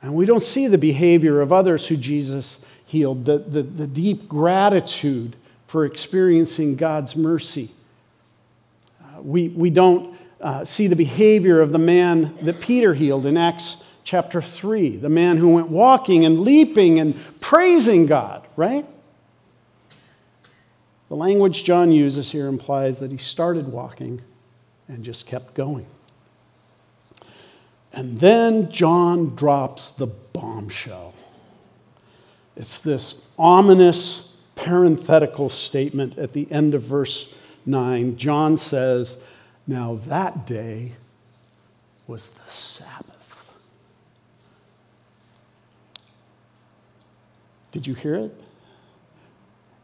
And 0.00 0.14
we 0.14 0.26
don't 0.26 0.42
see 0.42 0.66
the 0.66 0.78
behavior 0.78 1.40
of 1.40 1.52
others 1.52 1.86
who 1.86 1.96
Jesus 1.96 2.58
healed, 2.84 3.24
the, 3.24 3.38
the, 3.38 3.62
the 3.62 3.86
deep 3.86 4.28
gratitude 4.28 5.36
for 5.66 5.84
experiencing 5.84 6.76
God's 6.76 7.16
mercy. 7.16 7.70
Uh, 9.00 9.22
we, 9.22 9.48
we 9.48 9.70
don't 9.70 10.16
uh, 10.42 10.64
see 10.64 10.88
the 10.88 10.96
behavior 10.96 11.60
of 11.60 11.72
the 11.72 11.78
man 11.78 12.34
that 12.42 12.60
Peter 12.60 12.94
healed 12.94 13.26
in 13.26 13.36
Acts 13.36 13.82
chapter 14.04 14.42
3, 14.42 14.96
the 14.96 15.08
man 15.08 15.36
who 15.36 15.48
went 15.48 15.68
walking 15.68 16.24
and 16.24 16.40
leaping 16.40 16.98
and 16.98 17.14
praising 17.40 18.06
God, 18.06 18.46
right? 18.56 18.84
The 21.08 21.16
language 21.16 21.64
John 21.64 21.92
uses 21.92 22.30
here 22.30 22.48
implies 22.48 22.98
that 23.00 23.10
he 23.10 23.18
started 23.18 23.68
walking 23.68 24.22
and 24.88 25.04
just 25.04 25.26
kept 25.26 25.54
going. 25.54 25.86
And 27.92 28.18
then 28.18 28.72
John 28.72 29.34
drops 29.36 29.92
the 29.92 30.06
bombshell. 30.06 31.14
It's 32.56 32.78
this 32.78 33.20
ominous 33.38 34.30
parenthetical 34.54 35.48
statement 35.48 36.18
at 36.18 36.32
the 36.32 36.50
end 36.50 36.74
of 36.74 36.82
verse 36.82 37.28
9. 37.66 38.16
John 38.16 38.56
says, 38.56 39.16
Now 39.66 40.00
that 40.06 40.46
day 40.46 40.92
was 42.06 42.30
the 42.30 42.50
Sabbath. 42.50 43.12
Did 47.70 47.86
you 47.86 47.94
hear 47.94 48.14
it? 48.16 48.40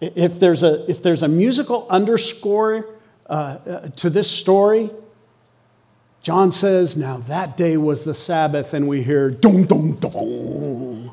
If 0.00 0.38
there's 0.38 0.62
a, 0.62 0.88
if 0.88 1.02
there's 1.02 1.22
a 1.22 1.28
musical 1.28 1.86
underscore 1.88 2.86
uh, 3.28 3.32
uh, 3.32 3.88
to 3.96 4.10
this 4.10 4.30
story, 4.30 4.90
John 6.22 6.52
says, 6.52 6.96
Now 6.96 7.18
that 7.28 7.56
day 7.56 7.76
was 7.76 8.04
the 8.04 8.14
Sabbath, 8.14 8.74
and 8.74 8.86
we 8.86 9.02
hear 9.02 9.30
dong, 9.30 9.64
dong, 9.64 9.94
dong. 9.94 11.10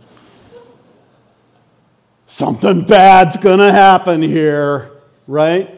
Something 2.27 2.81
bad's 2.85 3.37
gonna 3.37 3.71
happen 3.71 4.21
here, 4.21 4.91
right? 5.27 5.74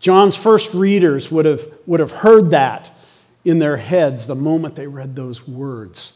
John's 0.00 0.36
first 0.36 0.72
readers 0.74 1.30
would 1.30 1.44
have, 1.44 1.78
would 1.86 2.00
have 2.00 2.12
heard 2.12 2.50
that 2.50 2.90
in 3.44 3.58
their 3.58 3.76
heads 3.76 4.26
the 4.26 4.34
moment 4.34 4.74
they 4.74 4.86
read 4.86 5.16
those 5.16 5.46
words. 5.46 6.12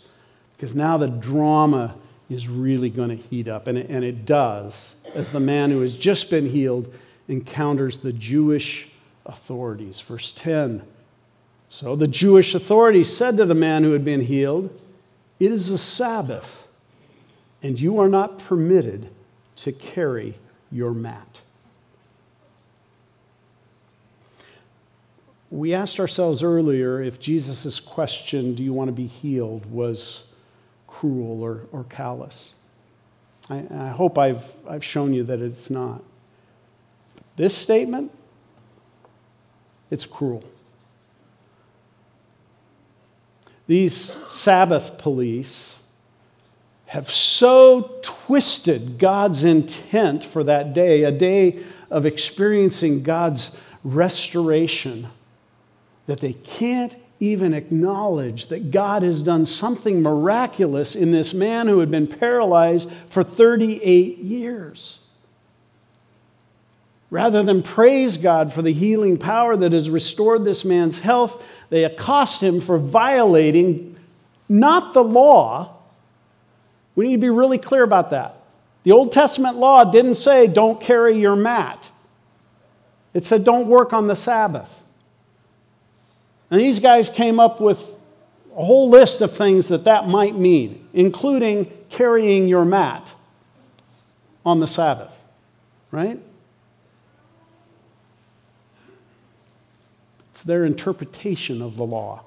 Because 0.57 0.75
now 0.75 0.99
the 0.99 1.09
drama 1.09 1.97
is 2.29 2.49
really 2.49 2.90
going 2.90 3.09
to 3.09 3.16
heat 3.16 3.49
up, 3.49 3.66
and 3.66 3.77
it, 3.79 3.88
and 3.88 4.05
it 4.05 4.25
does, 4.25 4.95
as 5.14 5.33
the 5.33 5.40
man 5.40 5.71
who 5.71 5.81
has 5.81 5.95
just 5.95 6.31
been 6.31 6.47
healed 6.47 6.93
encounters 7.29 7.99
the 7.99 8.12
Jewish 8.12 8.88
authorities. 9.27 10.01
Verse 10.01 10.33
10 10.33 10.83
So 11.69 11.97
the 11.97 12.07
Jewish 12.07 12.55
authorities 12.55 13.14
said 13.14 13.37
to 13.38 13.47
the 13.47 13.55
man 13.55 13.83
who 13.83 13.93
had 13.93 14.05
been 14.05 14.21
healed, 14.21 14.71
It 15.38 15.51
is 15.51 15.71
a 15.71 15.79
Sabbath, 15.79 16.69
and 17.62 17.81
you 17.81 17.99
are 17.99 18.09
not 18.09 18.38
permitted 18.38 19.09
to 19.57 19.73
carry 19.73 20.37
your 20.71 20.93
mat. 20.93 21.40
We 25.51 25.75
asked 25.75 25.99
ourselves 25.99 26.43
earlier 26.43 27.03
if 27.03 27.19
Jesus' 27.19 27.81
question, 27.81 28.55
Do 28.55 28.63
you 28.63 28.73
want 28.73 28.89
to 28.89 28.93
be 28.93 29.07
healed, 29.07 29.67
was 29.67 30.23
cruel 30.91 31.43
or, 31.43 31.63
or 31.73 31.85
callous. 31.85 32.53
I, 33.49 33.65
I 33.71 33.89
hope 33.89 34.19
I've, 34.19 34.53
I've 34.69 34.85
shown 34.85 35.15
you 35.15 35.25
that 35.25 35.41
it's 35.41 35.71
not. 35.71 36.03
This 37.37 37.57
statement, 37.57 38.13
it's 39.91 40.05
cruel. 40.05 40.45
These 43.67 43.97
Sabbath 44.29 44.99
police 44.99 45.77
have 46.87 47.11
so 47.11 47.99
twisted 48.03 48.99
God's 48.99 49.45
intent 49.45 50.25
for 50.25 50.43
that 50.45 50.75
day, 50.75 51.05
a 51.05 51.13
day 51.13 51.61
of 51.89 52.05
experiencing 52.05 53.05
God's 53.05 53.53
restoration, 53.85 55.07
that 56.11 56.20
they 56.20 56.33
can't 56.33 56.96
even 57.20 57.55
acknowledge 57.55 58.49
that 58.49 58.73
God 58.73 59.05
has 59.05 59.23
done 59.23 59.46
something 59.46 60.03
miraculous 60.03 60.96
in 60.96 61.12
this 61.12 61.33
man 61.33 61.68
who 61.68 61.79
had 61.79 61.88
been 61.88 62.09
paralyzed 62.09 62.90
for 63.09 63.23
38 63.23 64.18
years. 64.18 64.99
Rather 67.11 67.44
than 67.44 67.62
praise 67.62 68.16
God 68.16 68.53
for 68.53 68.61
the 68.61 68.73
healing 68.73 69.18
power 69.18 69.57
that 69.57 69.73
has 69.73 69.88
restored 69.88 70.44
this 70.44 70.64
man's 70.64 70.99
health, 70.99 71.44
they 71.68 71.85
accost 71.85 72.42
him 72.42 72.61
for 72.61 72.77
violating 72.77 73.96
not 74.49 74.94
the 74.94 75.05
law. 75.05 75.77
We 76.96 77.07
need 77.07 77.14
to 77.14 77.20
be 77.20 77.31
really 77.31 77.59
clear 77.59 77.85
about 77.85 78.11
that. 78.11 78.35
The 78.83 78.90
Old 78.90 79.12
Testament 79.12 79.59
law 79.59 79.85
didn't 79.85 80.16
say, 80.16 80.49
don't 80.49 80.81
carry 80.81 81.16
your 81.16 81.37
mat, 81.37 81.88
it 83.14 83.25
said, 83.25 83.44
don't 83.44 83.68
work 83.68 83.92
on 83.92 84.09
the 84.09 84.16
Sabbath. 84.16 84.80
And 86.51 86.61
these 86.61 86.81
guys 86.81 87.09
came 87.09 87.39
up 87.39 87.61
with 87.61 87.95
a 88.57 88.65
whole 88.65 88.91
list 88.91 89.21
of 89.21 89.33
things 89.33 89.69
that 89.69 89.85
that 89.85 90.09
might 90.09 90.35
mean, 90.35 90.89
including 90.93 91.71
carrying 91.89 92.49
your 92.49 92.65
mat 92.65 93.15
on 94.45 94.61
the 94.61 94.67
Sabbath, 94.67 95.13
right? 95.91 96.19
It's 100.33 100.43
their 100.43 100.65
interpretation 100.65 101.63
of 101.63 101.77
the 101.77 101.85
law. 101.85 102.25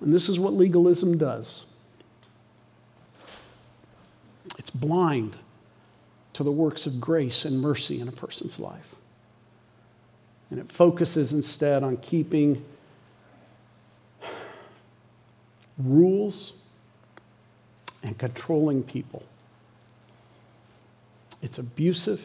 And 0.00 0.12
this 0.12 0.28
is 0.28 0.38
what 0.38 0.52
legalism 0.52 1.18
does 1.18 1.64
it's 4.58 4.70
blind 4.70 5.36
to 6.32 6.42
the 6.42 6.50
works 6.50 6.86
of 6.86 7.00
grace 7.00 7.44
and 7.44 7.60
mercy 7.60 8.00
in 8.00 8.08
a 8.08 8.12
person's 8.12 8.58
life. 8.58 8.87
And 10.50 10.58
it 10.58 10.70
focuses 10.70 11.32
instead 11.32 11.82
on 11.82 11.98
keeping 11.98 12.64
rules 15.78 16.54
and 18.02 18.16
controlling 18.16 18.82
people. 18.82 19.22
It's 21.42 21.58
abusive 21.58 22.20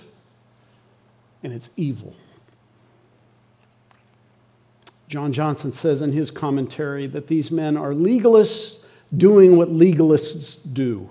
and 1.43 1.53
it's 1.53 1.69
evil. 1.75 2.15
John 5.07 5.33
Johnson 5.33 5.73
says 5.73 6.01
in 6.01 6.11
his 6.11 6.31
commentary 6.31 7.05
that 7.07 7.27
these 7.27 7.51
men 7.51 7.77
are 7.77 7.91
legalists 7.93 8.83
doing 9.15 9.57
what 9.57 9.69
legalists 9.69 10.57
do, 10.73 11.09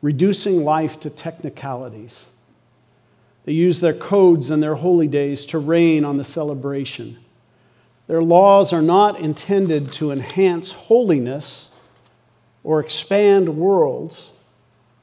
reducing 0.00 0.62
life 0.62 1.00
to 1.00 1.10
technicalities 1.10 2.26
they 3.44 3.52
use 3.52 3.80
their 3.80 3.94
codes 3.94 4.50
and 4.50 4.62
their 4.62 4.74
holy 4.74 5.08
days 5.08 5.46
to 5.46 5.58
rain 5.58 6.04
on 6.04 6.16
the 6.16 6.24
celebration. 6.24 7.18
Their 8.06 8.22
laws 8.22 8.72
are 8.72 8.82
not 8.82 9.20
intended 9.20 9.92
to 9.94 10.10
enhance 10.10 10.72
holiness 10.72 11.68
or 12.62 12.80
expand 12.80 13.56
worlds. 13.56 14.30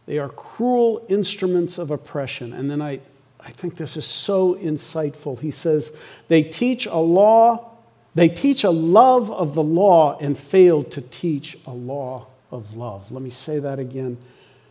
They 0.06 0.18
are 0.18 0.30
cruel 0.30 1.06
instruments 1.10 1.78
of 1.78 1.92
oppression. 1.92 2.54
And 2.54 2.70
then 2.70 2.82
I, 2.82 3.00
I 3.40 3.52
think 3.52 3.76
this 3.76 3.98
is 3.98 4.06
so 4.06 4.56
insightful. 4.56 5.40
He 5.40 5.52
says, 5.52 5.92
they 6.28 6.44
teach 6.44 6.86
a 6.86 6.98
law, 6.98 7.72
they 8.14 8.30
teach 8.30 8.64
a 8.64 8.72
love 8.72 9.32
of 9.32 9.56
the 9.56 9.64
law 9.64 10.18
and 10.20 10.38
fail 10.38 10.84
to 10.86 11.02
teach 11.02 11.58
a 11.66 11.72
law 11.72 12.28
of 12.52 12.76
love. 12.76 13.12
Let 13.12 13.22
me 13.22 13.30
say 13.30 13.60
that 13.60 13.80
again. 13.80 14.18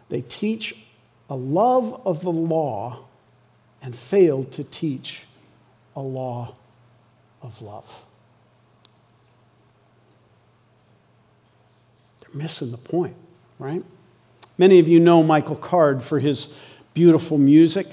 They 0.09 0.22
teach 0.22 0.76
a 1.28 1.37
love 1.37 2.00
of 2.04 2.22
the 2.22 2.33
law 2.33 3.04
and 3.82 3.96
failed 3.96 4.52
to 4.52 4.64
teach 4.64 5.22
a 5.96 6.00
law 6.00 6.54
of 7.42 7.60
love. 7.62 7.86
They're 12.20 12.34
missing 12.34 12.70
the 12.70 12.78
point, 12.78 13.16
right? 13.58 13.82
Many 14.58 14.78
of 14.78 14.88
you 14.88 15.00
know 15.00 15.22
Michael 15.22 15.56
Card 15.56 16.02
for 16.02 16.20
his 16.20 16.48
beautiful 16.92 17.38
music. 17.38 17.86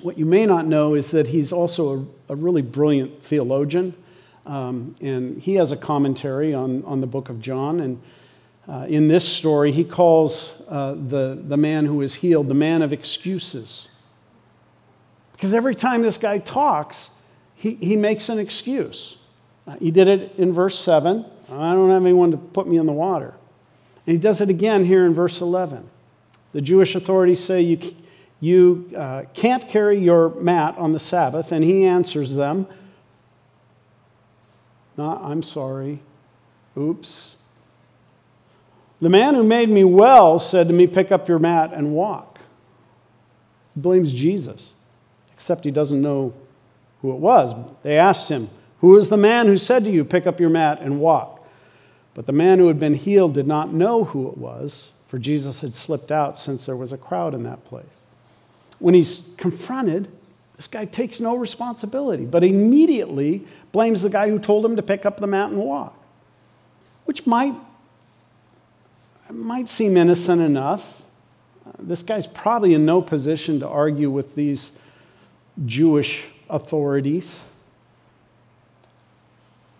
What 0.00 0.18
you 0.18 0.26
may 0.26 0.46
not 0.46 0.66
know 0.66 0.94
is 0.94 1.10
that 1.10 1.28
he's 1.28 1.52
also 1.52 2.06
a, 2.28 2.32
a 2.34 2.36
really 2.36 2.62
brilliant 2.62 3.22
theologian. 3.22 3.94
Um, 4.46 4.94
and 5.00 5.42
he 5.42 5.54
has 5.56 5.72
a 5.72 5.76
commentary 5.76 6.54
on, 6.54 6.84
on 6.84 7.00
the 7.00 7.06
book 7.06 7.28
of 7.28 7.40
John. 7.40 7.80
And 7.80 8.00
uh, 8.68 8.86
in 8.88 9.08
this 9.08 9.28
story, 9.28 9.72
he 9.72 9.82
calls 9.82 10.52
uh, 10.68 10.94
the, 10.94 11.42
the 11.42 11.56
man 11.56 11.86
who 11.86 12.00
is 12.02 12.14
healed 12.14 12.48
the 12.48 12.54
man 12.54 12.82
of 12.82 12.92
excuses. 12.92 13.88
Because 15.36 15.52
every 15.52 15.74
time 15.74 16.02
this 16.02 16.16
guy 16.16 16.38
talks, 16.38 17.10
he, 17.54 17.74
he 17.74 17.94
makes 17.94 18.28
an 18.28 18.38
excuse. 18.38 19.16
Uh, 19.66 19.76
he 19.76 19.90
did 19.90 20.08
it 20.08 20.32
in 20.38 20.52
verse 20.52 20.78
7. 20.78 21.24
I 21.50 21.72
don't 21.72 21.90
have 21.90 22.02
anyone 22.02 22.30
to 22.30 22.36
put 22.36 22.66
me 22.66 22.78
in 22.78 22.86
the 22.86 22.92
water. 22.92 23.34
And 24.06 24.12
he 24.14 24.18
does 24.18 24.40
it 24.40 24.48
again 24.48 24.84
here 24.84 25.04
in 25.04 25.14
verse 25.14 25.40
11. 25.40 25.88
The 26.52 26.60
Jewish 26.60 26.94
authorities 26.94 27.42
say 27.42 27.60
you, 27.60 27.94
you 28.40 28.90
uh, 28.96 29.24
can't 29.34 29.68
carry 29.68 29.98
your 29.98 30.30
mat 30.36 30.76
on 30.78 30.92
the 30.92 30.98
Sabbath, 30.98 31.52
and 31.52 31.62
he 31.62 31.84
answers 31.84 32.34
them, 32.34 32.66
no, 34.96 35.10
I'm 35.10 35.42
sorry. 35.42 36.00
Oops. 36.76 37.34
The 39.00 39.10
man 39.10 39.34
who 39.34 39.44
made 39.44 39.68
me 39.68 39.84
well 39.84 40.38
said 40.38 40.68
to 40.68 40.74
me, 40.74 40.86
Pick 40.86 41.12
up 41.12 41.28
your 41.28 41.38
mat 41.38 41.72
and 41.74 41.92
walk. 41.92 42.38
He 43.74 43.80
blames 43.80 44.12
Jesus 44.12 44.70
except 45.36 45.64
he 45.64 45.70
doesn't 45.70 46.02
know 46.02 46.34
who 47.02 47.12
it 47.12 47.18
was. 47.18 47.54
They 47.82 47.98
asked 47.98 48.28
him, 48.28 48.50
Who 48.80 48.96
is 48.96 49.08
the 49.08 49.16
man 49.16 49.46
who 49.46 49.56
said 49.56 49.84
to 49.84 49.90
you, 49.90 50.04
Pick 50.04 50.26
up 50.26 50.40
your 50.40 50.50
mat 50.50 50.80
and 50.80 50.98
walk? 50.98 51.46
But 52.14 52.26
the 52.26 52.32
man 52.32 52.58
who 52.58 52.68
had 52.68 52.80
been 52.80 52.94
healed 52.94 53.34
did 53.34 53.46
not 53.46 53.72
know 53.72 54.04
who 54.04 54.28
it 54.28 54.38
was, 54.38 54.88
for 55.08 55.18
Jesus 55.18 55.60
had 55.60 55.74
slipped 55.74 56.10
out 56.10 56.38
since 56.38 56.64
there 56.64 56.76
was 56.76 56.92
a 56.92 56.96
crowd 56.96 57.34
in 57.34 57.42
that 57.42 57.64
place. 57.66 57.84
When 58.78 58.94
he's 58.94 59.28
confronted, 59.36 60.08
This 60.56 60.66
guy 60.66 60.86
takes 60.86 61.20
no 61.20 61.36
responsibility, 61.36 62.24
but 62.24 62.42
immediately 62.42 63.46
blames 63.72 64.02
the 64.02 64.08
guy 64.08 64.30
who 64.30 64.38
told 64.38 64.64
him 64.64 64.76
to 64.76 64.82
pick 64.82 65.04
up 65.04 65.18
the 65.18 65.26
mat 65.26 65.50
and 65.50 65.58
walk, 65.58 65.94
which 67.04 67.26
might, 67.26 67.54
might 69.30 69.68
seem 69.68 69.98
innocent 69.98 70.40
enough. 70.40 71.02
Uh, 71.66 71.72
this 71.78 72.02
guy's 72.02 72.26
probably 72.26 72.72
in 72.72 72.86
no 72.86 73.02
position 73.02 73.60
to 73.60 73.68
argue 73.68 74.10
with 74.10 74.34
these 74.34 74.72
Jewish 75.64 76.24
authorities. 76.50 77.40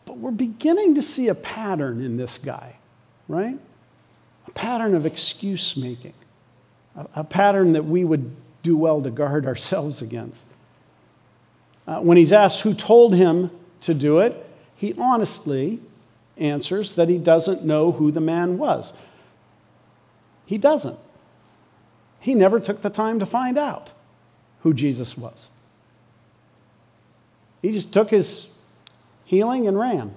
But 0.05 0.19
we're 0.19 0.31
beginning 0.31 0.95
to 0.95 1.03
see 1.03 1.29
a 1.29 1.35
pattern 1.35 2.03
in 2.03 2.17
this 2.17 2.39
guy, 2.39 2.77
right? 3.29 3.59
A 4.47 4.51
pattern 4.53 4.95
of 4.95 5.05
excuse 5.05 5.77
making, 5.77 6.15
a, 6.97 7.07
a 7.17 7.25
pattern 7.25 7.73
that 7.73 7.85
we 7.85 8.05
would 8.05 8.35
do 8.62 8.77
well 8.77 9.03
to 9.03 9.11
guard 9.11 9.47
ourselves 9.47 10.03
against. 10.03 10.43
Uh, 11.87 12.01
when 12.01 12.17
he's 12.17 12.33
asked 12.33 12.62
who 12.62 12.75
told 12.75 13.15
him 13.15 13.51
to 13.83 13.95
do 13.95 14.19
it, 14.21 14.45
he 14.75 14.95
honestly 14.99 15.81
answers 16.37 16.95
that 16.97 17.09
he 17.09 17.19
doesn't 17.19 17.65
know 17.65 17.93
who 17.93 18.11
the 18.11 18.21
man 18.21 18.59
was. 18.59 18.93
He 20.45 20.59
doesn't. 20.59 20.99
He 22.21 22.35
never 22.35 22.61
took 22.61 22.83
the 22.83 22.91
time 22.91 23.19
to 23.21 23.27
find 23.27 23.57
out 23.57 23.93
who 24.61 24.75
Jesus 24.75 25.17
was. 25.17 25.49
He 27.62 27.73
just 27.73 27.92
took 27.92 28.11
his 28.11 28.47
healing 29.25 29.66
and 29.66 29.79
ran, 29.79 30.14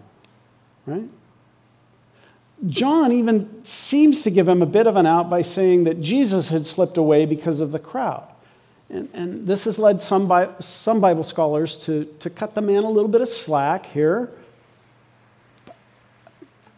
right? 0.85 1.09
John 2.67 3.11
even 3.11 3.63
seems 3.63 4.23
to 4.23 4.29
give 4.29 4.47
him 4.47 4.61
a 4.61 4.65
bit 4.65 4.85
of 4.85 4.97
an 4.97 5.05
out 5.05 5.29
by 5.29 5.41
saying 5.41 5.85
that 5.85 6.01
Jesus 6.01 6.49
had 6.49 6.65
slipped 6.65 6.97
away 6.97 7.25
because 7.25 7.61
of 7.61 7.71
the 7.71 7.79
crowd. 7.79 8.27
And, 8.89 9.07
and 9.13 9.47
this 9.47 9.63
has 9.65 9.79
led 9.79 10.01
some, 10.01 10.27
Bi- 10.27 10.49
some 10.59 10.99
Bible 10.99 11.23
scholars 11.23 11.77
to, 11.77 12.05
to 12.19 12.29
cut 12.29 12.55
the 12.55 12.61
man 12.61 12.83
a 12.83 12.89
little 12.89 13.09
bit 13.09 13.21
of 13.21 13.29
slack 13.29 13.85
here. 13.85 14.31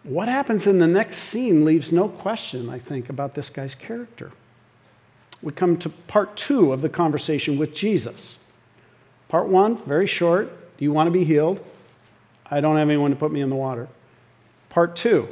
What 0.04 0.28
happens 0.28 0.68
in 0.68 0.80
the 0.80 0.88
next 0.88 1.18
scene 1.18 1.64
leaves 1.64 1.92
no 1.92 2.10
question, 2.10 2.70
I 2.70 2.80
think, 2.80 3.10
about 3.10 3.34
this 3.34 3.50
guy's 3.50 3.76
character. 3.76 4.32
We 5.42 5.52
come 5.54 5.78
to 5.78 5.90
part 5.90 6.36
two 6.38 6.74
of 6.74 6.82
the 6.82 6.90
conversation 6.90 7.58
with 7.58 7.74
Jesus. 7.74 8.36
Part 9.32 9.48
one, 9.48 9.78
very 9.86 10.08
short. 10.08 10.50
Do 10.78 10.84
you 10.84 10.92
want 10.92 11.08
to 11.08 11.12
be 11.12 11.24
healed? 11.24 11.66
I 12.50 12.60
don't 12.60 12.76
have 12.76 12.90
anyone 12.90 13.12
to 13.12 13.16
put 13.16 13.32
me 13.32 13.40
in 13.40 13.50
the 13.50 13.56
water. 13.56 13.88
Part 14.68 14.98
two, 14.98 15.30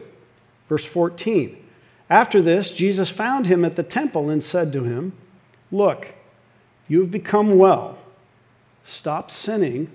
verse 0.69 0.85
14. 0.85 1.61
After 2.09 2.41
this, 2.41 2.71
Jesus 2.71 3.09
found 3.09 3.47
him 3.47 3.65
at 3.65 3.75
the 3.75 3.83
temple 3.83 4.29
and 4.29 4.41
said 4.41 4.71
to 4.71 4.85
him, 4.85 5.11
Look, 5.69 6.13
you 6.87 7.01
have 7.01 7.11
become 7.11 7.57
well. 7.57 7.97
Stop 8.85 9.29
sinning, 9.29 9.91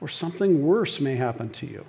or 0.00 0.06
something 0.06 0.64
worse 0.64 1.00
may 1.00 1.16
happen 1.16 1.48
to 1.50 1.66
you. 1.66 1.84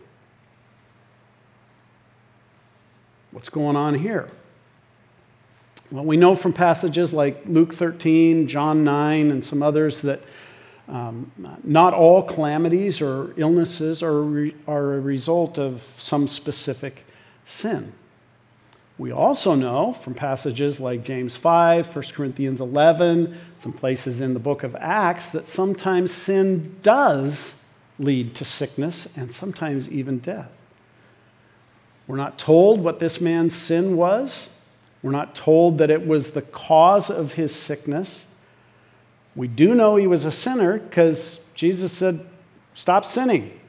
What's 3.30 3.50
going 3.50 3.76
on 3.76 3.94
here? 3.94 4.28
Well, 5.92 6.04
we 6.04 6.18
know 6.18 6.36
from 6.36 6.52
passages 6.52 7.14
like 7.14 7.44
Luke 7.46 7.76
13, 7.76 8.48
John 8.48 8.84
9, 8.84 9.30
and 9.30 9.46
some 9.46 9.62
others 9.62 10.02
that 10.02 10.22
um, 10.90 11.32
not 11.64 11.94
all 11.94 12.24
calamities 12.24 13.00
or 13.02 13.34
illnesses 13.38 14.02
are, 14.02 14.52
are 14.68 14.96
a 14.96 15.00
result 15.00 15.60
of 15.60 15.84
some 15.98 16.28
specific 16.28 17.06
sin. 17.46 17.94
We 18.98 19.12
also 19.12 19.56
know 19.56 19.94
from 19.94 20.14
passages 20.14 20.80
like 20.80 21.06
James 21.06 21.38
5, 21.38 21.96
1 21.96 22.06
Corinthians 22.14 22.60
11, 22.60 23.38
some 23.58 23.72
places 23.72 24.20
in 24.20 24.34
the 24.34 24.40
book 24.40 24.64
of 24.64 24.76
Acts, 24.76 25.30
that 25.30 25.46
sometimes 25.46 26.12
sin 26.12 26.76
does 26.82 27.54
lead 27.98 28.36
to 28.36 28.46
sickness 28.46 29.08
and 29.16 29.34
sometimes 29.34 29.88
even 29.90 30.20
death. 30.20 30.52
We're 32.08 32.18
not 32.18 32.40
told 32.40 32.82
what 32.82 33.00
this 33.00 33.22
man's 33.22 33.56
sin 33.56 33.96
was. 33.96 34.50
We're 35.04 35.12
not 35.12 35.36
told 35.36 35.78
that 35.78 35.90
it 35.92 36.06
was 36.06 36.32
the 36.32 36.42
cause 36.42 37.10
of 37.10 37.34
his 37.34 37.56
sickness. 37.56 38.26
We 39.36 39.48
do 39.48 39.76
know 39.76 39.96
he 39.96 40.08
was 40.08 40.26
a 40.26 40.32
sinner 40.32 40.80
because 40.80 41.40
Jesus 41.56 41.92
said, 41.92 42.26
Stop 42.74 43.06
sinning. 43.06 43.60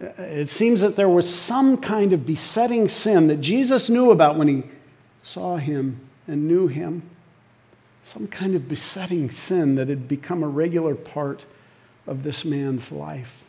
It 0.00 0.48
seems 0.48 0.80
that 0.82 0.94
there 0.94 1.08
was 1.08 1.32
some 1.32 1.76
kind 1.76 2.12
of 2.12 2.24
besetting 2.24 2.88
sin 2.88 3.26
that 3.26 3.40
Jesus 3.40 3.90
knew 3.90 4.10
about 4.12 4.38
when 4.38 4.46
he 4.46 4.62
saw 5.22 5.56
him 5.56 6.00
and 6.28 6.46
knew 6.46 6.68
him. 6.68 7.02
Some 8.04 8.28
kind 8.28 8.54
of 8.54 8.68
besetting 8.68 9.30
sin 9.30 9.74
that 9.74 9.88
had 9.88 10.06
become 10.06 10.42
a 10.42 10.48
regular 10.48 10.94
part 10.94 11.44
of 12.06 12.22
this 12.22 12.44
man's 12.44 12.92
life. 12.92 13.44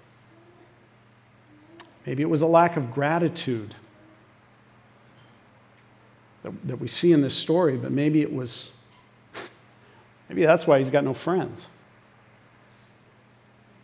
Maybe 2.06 2.24
it 2.24 2.30
was 2.30 2.42
a 2.42 2.48
lack 2.48 2.76
of 2.76 2.92
gratitude 2.92 3.76
that, 6.44 6.80
we 6.80 6.88
see 6.88 7.12
in 7.12 7.22
this 7.22 7.36
story, 7.36 7.78
but 7.78 7.92
maybe 7.92 8.22
it 8.22 8.34
was, 8.34 8.72
maybe 10.30 10.46
that's 10.46 10.66
why 10.66 10.78
he's 10.78 10.90
got 10.90 11.04
no 11.04 11.14
friends. 11.14 11.68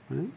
Right? 0.09 0.29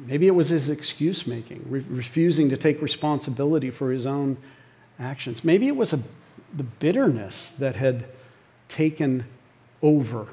Maybe 0.00 0.26
it 0.26 0.34
was 0.34 0.48
his 0.48 0.68
excuse 0.68 1.26
making, 1.26 1.64
re- 1.68 1.84
refusing 1.88 2.50
to 2.50 2.56
take 2.56 2.82
responsibility 2.82 3.70
for 3.70 3.92
his 3.92 4.06
own 4.06 4.36
actions. 4.98 5.44
Maybe 5.44 5.68
it 5.68 5.76
was 5.76 5.92
a, 5.92 6.00
the 6.54 6.64
bitterness 6.64 7.52
that 7.58 7.76
had 7.76 8.06
taken 8.68 9.24
over 9.82 10.26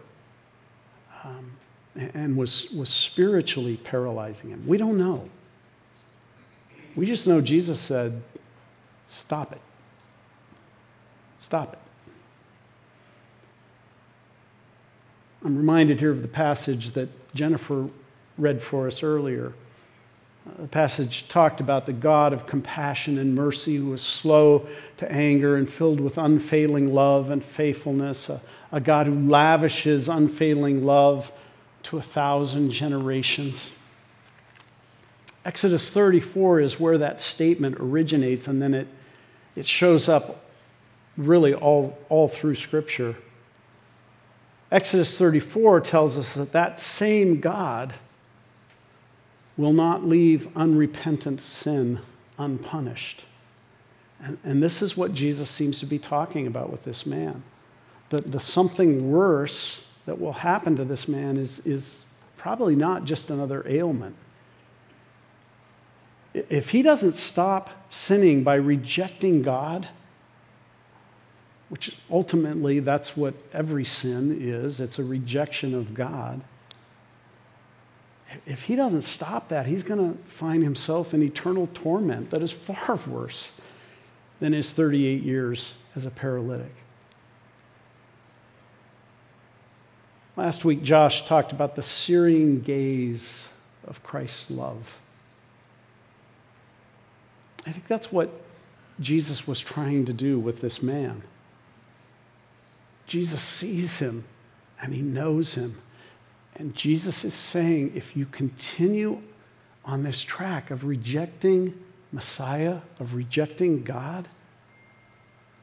um, 1.24 1.52
and 1.96 2.36
was, 2.36 2.72
was 2.72 2.90
spiritually 2.90 3.78
paralyzing 3.78 4.50
him. 4.50 4.64
We 4.66 4.78
don't 4.78 4.98
know. 4.98 5.30
We 6.96 7.06
just 7.06 7.28
know 7.28 7.42
Jesus 7.42 7.80
said, 7.80 8.22
Stop 9.10 9.52
it. 9.52 9.62
Stop 11.42 11.74
it. 11.74 11.80
I'm 15.44 15.58
reminded 15.58 16.00
here 16.00 16.12
of 16.12 16.22
the 16.22 16.28
passage 16.28 16.92
that 16.92 17.10
Jennifer 17.34 17.88
read 18.38 18.62
for 18.62 18.86
us 18.86 19.02
earlier. 19.02 19.54
Uh, 20.48 20.62
the 20.62 20.68
passage 20.68 21.28
talked 21.30 21.60
about 21.60 21.88
the 21.88 21.94
God 21.94 22.32
of 22.32 22.46
compassion 22.46 23.18
and 23.18 23.34
mercy 23.34 23.76
who 23.76 23.92
is 23.94 24.02
slow 24.02 24.68
to 24.98 25.12
anger 25.12 25.56
and 25.56 25.68
filled 25.68 26.00
with 26.00 26.20
unfailing 26.20 26.94
love 26.94 27.32
and 27.32 27.44
faithfulness, 27.44 28.30
a, 28.30 28.40
a 28.72 28.80
God 28.80 29.08
who 29.08 29.16
lavishes 29.16 30.10
unfailing 30.10 30.86
love 30.86 31.32
to 31.84 31.98
a 31.98 32.02
thousand 32.02 32.70
generations. 32.70 33.72
Exodus 35.44 35.90
34 35.90 36.60
is 36.60 36.80
where 36.80 37.00
that 37.00 37.20
statement 37.20 37.78
originates, 37.80 38.48
and 38.48 38.62
then 38.62 38.76
it, 38.76 38.88
it 39.56 39.66
shows 39.66 40.08
up 40.08 40.46
really 41.18 41.56
all, 41.56 41.98
all 42.10 42.28
through 42.28 42.56
Scripture. 42.56 43.16
Exodus 44.72 45.18
34 45.18 45.82
tells 45.82 46.18
us 46.18 46.34
that 46.36 46.54
that 46.54 46.80
same 46.80 47.42
God 47.42 47.94
will 49.58 49.74
not 49.74 50.06
leave 50.06 50.48
unrepentant 50.56 51.42
sin 51.42 52.00
unpunished. 52.38 53.24
And, 54.24 54.38
and 54.44 54.64
this 54.64 54.82
is 54.82 54.96
what 54.96 55.14
Jesus 55.14 55.50
seems 55.50 55.80
to 55.80 55.86
be 55.86 56.00
talking 56.00 56.48
about 56.48 56.72
with 56.72 56.84
this 56.84 57.06
man. 57.06 57.44
The, 58.10 58.22
the 58.22 58.40
something 58.40 59.12
worse 59.12 59.82
that 60.06 60.20
will 60.20 60.34
happen 60.34 60.76
to 60.78 60.86
this 60.86 61.08
man 61.08 61.38
is, 61.38 61.60
is 61.66 62.04
probably 62.38 62.76
not 62.76 63.06
just 63.06 63.30
another 63.30 63.66
ailment. 63.68 64.16
If 66.34 66.70
he 66.70 66.82
doesn't 66.82 67.14
stop 67.14 67.70
sinning 67.90 68.44
by 68.44 68.56
rejecting 68.56 69.42
God, 69.42 69.90
which 71.72 71.98
ultimately 72.12 72.80
that's 72.80 73.18
what 73.18 73.34
every 73.54 73.86
sin 73.86 74.38
is 74.40 74.80
it's 74.80 75.00
a 75.00 75.04
rejection 75.04 75.74
of 75.74 75.94
God 75.94 76.42
if 78.46 78.64
he 78.64 78.76
doesn't 78.76 79.02
stop 79.02 79.50
that, 79.50 79.66
he's 79.66 79.84
going 79.84 80.14
to 80.14 80.24
find 80.30 80.64
himself 80.64 81.14
in 81.14 81.22
eternal 81.22 81.68
torment 81.74 82.32
that 82.32 82.42
is 82.42 82.52
far 82.52 82.96
worse 83.08 83.52
than 84.40 84.54
his 84.54 84.74
38 84.74 85.22
years 85.22 85.74
as 85.96 86.06
a 86.06 86.12
paralytic. 86.12 86.74
Last 90.38 90.64
week, 90.64 90.82
Josh 90.82 91.26
talked 91.26 91.52
about 91.52 91.76
the 91.76 91.84
searing 91.84 92.62
gaze 92.62 93.46
of 93.86 94.02
Christ's 94.02 94.50
love. 94.50 94.98
I 97.68 97.72
think 97.72 97.86
that's 97.88 98.12
what 98.12 98.32
Jesus 99.00 99.46
was 99.46 99.60
trying 99.60 100.06
to 100.06 100.14
do 100.14 100.40
with 100.40 100.62
this 100.62 100.82
man. 100.82 101.22
Jesus 103.12 103.42
sees 103.42 104.00
him 104.00 104.24
and 104.82 104.94
he 104.94 105.02
knows 105.02 105.56
him 105.56 105.82
and 106.56 106.74
Jesus 106.74 107.26
is 107.26 107.34
saying 107.34 107.92
if 107.94 108.16
you 108.16 108.26
continue 108.26 109.22
on 109.84 110.04
this 110.04 110.22
track 110.22 110.72
of 110.72 110.86
rejecting 110.86 111.78
Messiah, 112.14 112.78
of 113.02 113.14
rejecting 113.14 113.84
God, 113.84 114.30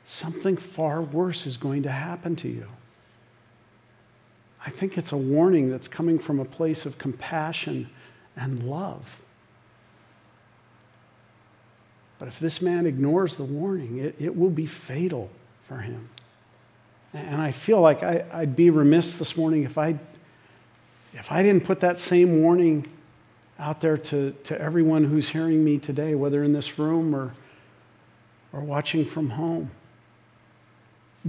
something 0.05 0.59
far 0.59 1.01
worse 1.01 1.47
is 1.47 1.57
going 1.57 1.85
to 1.85 1.91
happen 1.91 2.37
to 2.37 2.49
you. 2.49 2.67
I 4.67 4.69
think 4.69 4.99
it's 4.99 5.13
a 5.13 5.17
warning 5.17 5.71
that's 5.71 5.89
coming 5.89 6.19
from 6.19 6.41
a 6.41 6.45
place 6.45 6.85
of 6.85 6.99
compassion 6.99 7.89
and 8.37 8.65
love. 8.65 9.23
But 12.19 12.29
if 12.29 12.41
this 12.41 12.61
man 12.61 12.85
ignores 12.85 13.37
the 13.37 13.45
warning, 13.45 14.01
it, 14.01 14.17
it 14.19 14.37
will 14.37 14.51
be 14.51 14.67
fatal 14.67 15.31
for 15.67 15.79
him. 15.79 16.11
And 17.15 17.41
I 17.41 17.53
feel 17.53 17.81
like 17.81 18.03
I, 18.03 18.25
would 18.41 18.57
be 18.57 18.71
remiss 18.71 19.19
this 19.19 19.37
morning 19.37 19.65
if 19.65 19.79
I, 19.79 19.99
if 21.15 21.33
I 21.33 21.43
didn't 21.43 21.65
put 21.65 21.81
that 21.81 21.99
same 21.99 22.43
warning 22.43 22.87
out 23.59 23.81
there 23.81 23.97
to, 23.97 24.33
to 24.45 24.61
everyone 24.61 25.05
who's 25.05 25.29
hearing 25.29 25.65
me 25.65 25.79
today, 25.79 26.15
whether 26.15 26.45
in 26.45 26.53
this 26.53 26.79
room 26.79 27.15
or, 27.15 27.35
or 28.53 28.61
watching 28.61 29.05
from 29.05 29.31
home. 29.31 29.71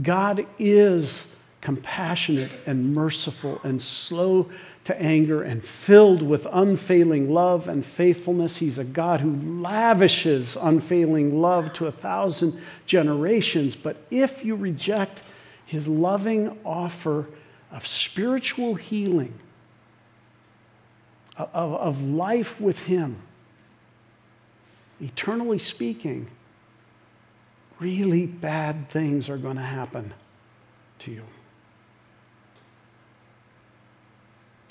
God 0.01 0.45
is 0.59 1.25
compassionate 1.61 2.51
and 2.65 2.93
merciful 2.93 3.59
and 3.63 3.81
slow 3.81 4.49
to 4.85 5.01
anger 5.01 5.41
and 5.41 5.63
filled 5.63 6.21
with 6.21 6.47
unfailing 6.51 7.29
love 7.33 7.67
and 7.67 7.85
faithfulness. 7.85 8.57
He's 8.57 8.77
a 8.77 8.83
God 8.83 9.19
who 9.19 9.35
lavishes 9.61 10.55
unfailing 10.59 11.41
love 11.41 11.73
to 11.73 11.87
a 11.87 11.91
thousand 11.91 12.59
generations. 12.85 13.75
But 13.75 13.97
if 14.09 14.45
you 14.45 14.55
reject 14.55 15.21
his 15.69 15.87
loving 15.87 16.57
offer 16.65 17.27
of 17.71 17.85
spiritual 17.85 18.73
healing, 18.73 19.31
of, 21.37 21.51
of 21.53 22.01
life 22.01 22.59
with 22.59 22.79
him, 22.79 23.17
eternally 24.99 25.59
speaking, 25.59 26.27
really 27.77 28.25
bad 28.25 28.89
things 28.89 29.29
are 29.29 29.37
going 29.37 29.57
to 29.57 29.61
happen 29.61 30.11
to 30.97 31.11
you. 31.11 31.23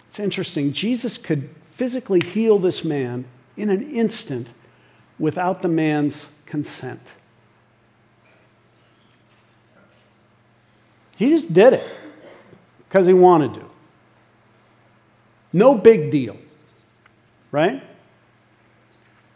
It's 0.08 0.18
interesting. 0.18 0.72
Jesus 0.72 1.16
could 1.16 1.48
physically 1.70 2.20
heal 2.26 2.58
this 2.58 2.84
man 2.84 3.24
in 3.56 3.70
an 3.70 3.88
instant 3.88 4.48
without 5.16 5.62
the 5.62 5.68
man's 5.68 6.26
consent. 6.44 7.12
He 11.18 11.30
just 11.30 11.52
did 11.52 11.72
it 11.72 11.86
because 12.78 13.08
he 13.08 13.12
wanted 13.12 13.54
to. 13.54 13.64
No 15.52 15.74
big 15.74 16.12
deal, 16.12 16.36
right? 17.50 17.82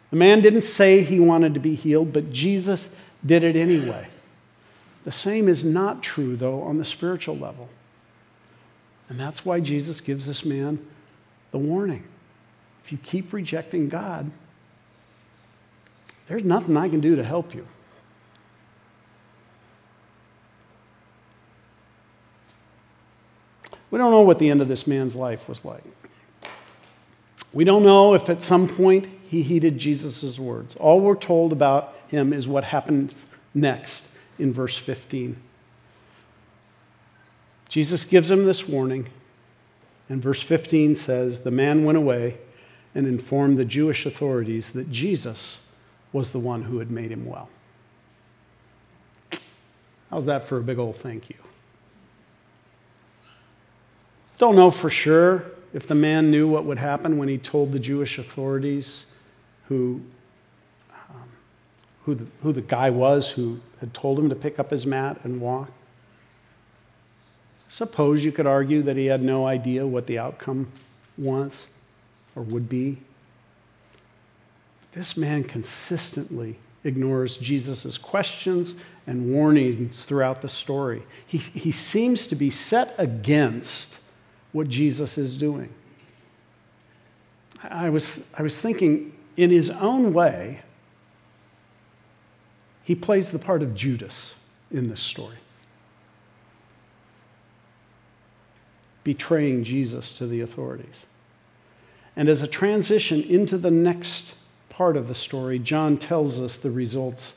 The 0.09 0.15
man 0.15 0.39
didn't 0.39 0.61
say 0.61 1.01
he 1.01 1.19
wanted 1.19 1.55
to 1.55 1.59
be 1.59 1.75
healed, 1.75 2.13
but 2.13 2.31
Jesus 2.31 2.87
did 3.25 3.43
it 3.43 3.57
anyway. 3.57 4.07
The 5.03 5.11
same 5.11 5.49
is 5.49 5.65
not 5.65 6.01
true, 6.01 6.37
though, 6.37 6.61
on 6.61 6.77
the 6.77 6.85
spiritual 6.85 7.37
level. 7.37 7.67
And 9.09 9.19
that's 9.19 9.43
why 9.43 9.59
Jesus 9.59 9.99
gives 9.99 10.25
this 10.25 10.45
man 10.45 10.79
the 11.51 11.57
warning. 11.57 12.05
If 12.85 12.93
you 12.93 12.97
keep 12.97 13.33
rejecting 13.33 13.89
God, 13.89 14.31
there's 16.29 16.45
nothing 16.45 16.77
I 16.77 16.87
can 16.87 17.01
do 17.01 17.17
to 17.17 17.23
help 17.25 17.53
you. 17.53 17.67
We 23.93 23.99
don't 23.99 24.09
know 24.09 24.21
what 24.21 24.39
the 24.39 24.49
end 24.49 24.59
of 24.59 24.67
this 24.67 24.87
man's 24.87 25.15
life 25.15 25.47
was 25.47 25.63
like. 25.63 25.83
We 27.53 27.63
don't 27.63 27.83
know 27.83 28.15
if 28.15 28.27
at 28.27 28.41
some 28.41 28.67
point 28.67 29.07
he 29.27 29.43
heeded 29.43 29.77
Jesus' 29.77 30.39
words. 30.39 30.73
All 30.77 30.99
we're 30.99 31.15
told 31.15 31.51
about 31.51 31.93
him 32.07 32.33
is 32.33 32.47
what 32.47 32.63
happens 32.63 33.27
next 33.53 34.07
in 34.39 34.51
verse 34.51 34.75
15. 34.75 35.37
Jesus 37.69 38.03
gives 38.03 38.31
him 38.31 38.47
this 38.47 38.67
warning, 38.67 39.09
and 40.09 40.19
verse 40.19 40.41
15 40.41 40.95
says 40.95 41.41
The 41.41 41.51
man 41.51 41.85
went 41.85 41.99
away 41.99 42.39
and 42.95 43.05
informed 43.05 43.59
the 43.59 43.65
Jewish 43.65 44.07
authorities 44.07 44.71
that 44.71 44.91
Jesus 44.91 45.59
was 46.11 46.31
the 46.31 46.39
one 46.39 46.63
who 46.63 46.79
had 46.79 46.89
made 46.89 47.11
him 47.11 47.27
well. 47.27 47.47
How's 50.09 50.25
that 50.25 50.47
for 50.47 50.57
a 50.57 50.63
big 50.63 50.79
old 50.79 50.95
thank 50.95 51.29
you? 51.29 51.42
Don't 54.37 54.55
know 54.55 54.71
for 54.71 54.89
sure 54.89 55.45
if 55.73 55.87
the 55.87 55.95
man 55.95 56.31
knew 56.31 56.47
what 56.47 56.65
would 56.65 56.77
happen 56.77 57.17
when 57.17 57.29
he 57.29 57.37
told 57.37 57.71
the 57.71 57.79
Jewish 57.79 58.17
authorities 58.17 59.05
who, 59.67 60.01
um, 61.09 61.29
who, 62.05 62.15
the, 62.15 62.25
who 62.41 62.51
the 62.51 62.61
guy 62.61 62.89
was 62.89 63.29
who 63.29 63.59
had 63.79 63.93
told 63.93 64.19
him 64.19 64.29
to 64.29 64.35
pick 64.35 64.59
up 64.59 64.71
his 64.71 64.85
mat 64.85 65.19
and 65.23 65.41
walk. 65.41 65.71
Suppose 67.67 68.23
you 68.23 68.31
could 68.31 68.45
argue 68.45 68.83
that 68.83 68.97
he 68.97 69.07
had 69.07 69.23
no 69.23 69.47
idea 69.47 69.85
what 69.85 70.05
the 70.05 70.19
outcome 70.19 70.71
was 71.17 71.65
or 72.35 72.43
would 72.43 72.69
be. 72.69 72.97
This 74.93 75.17
man 75.17 75.43
consistently 75.43 76.59
ignores 76.83 77.37
Jesus' 77.37 77.97
questions 77.97 78.75
and 79.07 79.33
warnings 79.33 80.05
throughout 80.05 80.41
the 80.41 80.49
story. 80.49 81.03
He, 81.25 81.37
he 81.37 81.71
seems 81.71 82.27
to 82.27 82.35
be 82.35 82.51
set 82.51 82.93
against 82.97 83.97
what 84.53 84.69
Jesus 84.69 85.17
is 85.17 85.35
doing. 85.35 85.69
I 87.61 87.89
was, 87.89 88.21
I 88.37 88.41
was 88.41 88.59
thinking, 88.59 89.13
in 89.35 89.49
his 89.49 89.69
own 89.69 90.13
way, 90.13 90.61
he 92.83 92.95
plays 92.95 93.31
the 93.31 93.39
part 93.39 93.61
of 93.61 93.75
Judas 93.75 94.33
in 94.71 94.89
this 94.89 95.01
story. 95.01 95.37
betraying 99.03 99.63
Jesus 99.63 100.13
to 100.13 100.27
the 100.27 100.41
authorities. 100.41 101.03
And 102.15 102.29
as 102.29 102.41
a 102.41 102.47
transition 102.47 103.21
into 103.23 103.57
the 103.57 103.71
next 103.71 104.33
part 104.69 104.97
of 104.97 105.07
the 105.07 105.15
story, 105.15 105.59
John 105.59 105.97
tells 105.97 106.39
us 106.39 106.57
the 106.57 106.71
results 106.71 107.33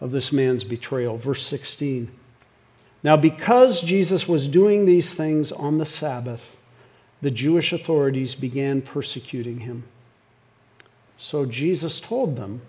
of 0.00 0.12
this 0.12 0.32
man's 0.32 0.64
betrayal. 0.64 1.16
Verse 1.16 1.46
16. 1.46 2.10
Now, 3.02 3.16
because 3.16 3.80
Jesus 3.80 4.28
was 4.28 4.48
doing 4.48 4.84
these 4.84 5.14
things 5.14 5.52
on 5.52 5.78
the 5.78 5.86
Sabbath, 5.86 6.56
the 7.22 7.30
Jewish 7.30 7.72
authorities 7.72 8.34
began 8.34 8.82
persecuting 8.82 9.60
him. 9.60 9.84
So 11.16 11.44
Jesus 11.44 12.00
told 12.00 12.36
them, 12.36 12.62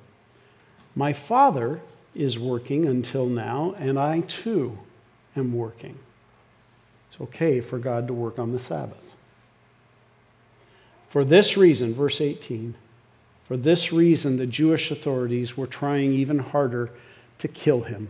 My 0.95 1.13
Father 1.13 1.81
is 2.13 2.37
working 2.37 2.85
until 2.85 3.25
now, 3.25 3.75
and 3.77 3.97
I 3.97 4.21
too 4.21 4.77
am 5.35 5.53
working. 5.53 5.97
It's 7.07 7.21
okay 7.21 7.61
for 7.61 7.79
God 7.79 8.07
to 8.07 8.13
work 8.13 8.39
on 8.39 8.51
the 8.51 8.59
Sabbath. 8.59 9.13
For 11.07 11.25
this 11.25 11.57
reason, 11.57 11.93
verse 11.93 12.21
18, 12.21 12.73
for 13.45 13.57
this 13.57 13.91
reason, 13.91 14.37
the 14.37 14.45
Jewish 14.45 14.91
authorities 14.91 15.57
were 15.57 15.67
trying 15.67 16.13
even 16.13 16.39
harder 16.39 16.89
to 17.39 17.49
kill 17.49 17.81
him, 17.81 18.07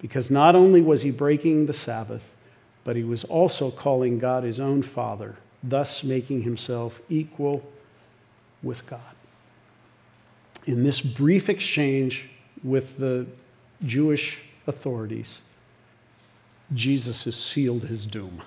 because 0.00 0.30
not 0.30 0.54
only 0.54 0.80
was 0.80 1.02
he 1.02 1.10
breaking 1.10 1.66
the 1.66 1.72
Sabbath, 1.72 2.28
but 2.84 2.96
he 2.96 3.04
was 3.04 3.24
also 3.24 3.70
calling 3.70 4.18
God 4.18 4.44
his 4.44 4.60
own 4.60 4.82
Father, 4.82 5.36
thus 5.62 6.04
making 6.04 6.42
himself 6.42 7.00
equal 7.08 7.64
with 8.62 8.86
God. 8.86 9.00
In 10.66 10.84
this 10.84 11.00
brief 11.00 11.48
exchange 11.48 12.28
with 12.62 12.98
the 12.98 13.26
Jewish 13.84 14.40
authorities, 14.66 15.40
Jesus 16.74 17.24
has 17.24 17.36
sealed 17.36 17.84
his 17.84 18.06
doom. 18.06 18.42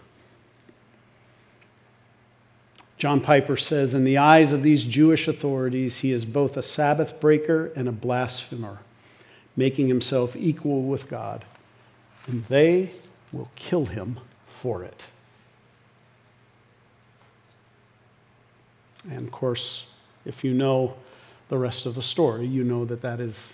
John 2.98 3.22
Piper 3.22 3.56
says, 3.56 3.94
In 3.94 4.04
the 4.04 4.18
eyes 4.18 4.52
of 4.52 4.62
these 4.62 4.84
Jewish 4.84 5.30
authorities, 5.30 6.00
he 6.00 6.12
is 6.12 6.26
both 6.26 6.58
a 6.58 6.62
Sabbath 6.62 7.20
breaker 7.22 7.72
and 7.76 7.88
a 7.88 7.94
blasphemer, 7.94 8.80
making 9.60 9.90
himself 9.90 10.38
equal 10.38 10.84
with 10.84 11.10
God, 11.10 11.44
and 12.28 12.46
they 12.46 12.92
will 13.34 13.52
kill 13.56 13.86
him 13.86 14.18
for 14.48 14.84
it. 14.84 15.06
And 19.12 19.28
of 19.28 19.32
course, 19.32 19.86
if 20.26 20.46
you 20.46 20.54
know 20.54 20.96
the 21.50 21.58
rest 21.58 21.86
of 21.86 21.94
the 21.96 22.02
story, 22.02 22.48
you 22.48 22.64
know 22.64 22.86
that 22.86 23.02
that 23.02 23.20
is 23.20 23.54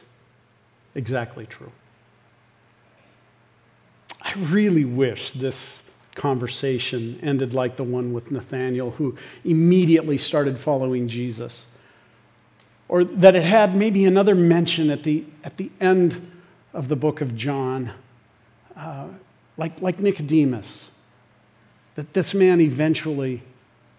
exactly 0.94 1.48
true. 1.48 1.72
I 4.22 4.34
really 4.34 4.86
wish 4.86 5.32
this 5.32 5.80
conversation 6.14 7.20
ended 7.24 7.54
like 7.56 7.78
the 7.78 7.84
one 7.84 8.14
with 8.14 8.30
Nathanael, 8.30 8.92
who 8.92 9.18
immediately 9.44 10.20
started 10.20 10.58
following 10.58 11.08
Jesus. 11.08 11.66
Or 12.88 13.04
that 13.04 13.36
it 13.36 13.44
had 13.44 13.76
maybe 13.76 14.06
another 14.06 14.36
mention 14.36 14.90
at 14.90 15.04
the, 15.04 15.24
at 15.44 15.58
the 15.58 15.72
end 15.82 16.32
of 16.74 16.88
the 16.88 16.96
book 16.96 17.22
of 17.22 17.36
John, 17.36 17.92
uh, 18.76 19.08
like, 19.58 19.82
like 19.82 20.00
Nicodemus, 20.00 20.90
that 21.96 22.14
this 22.14 22.34
man 22.34 22.62
eventually 22.62 23.42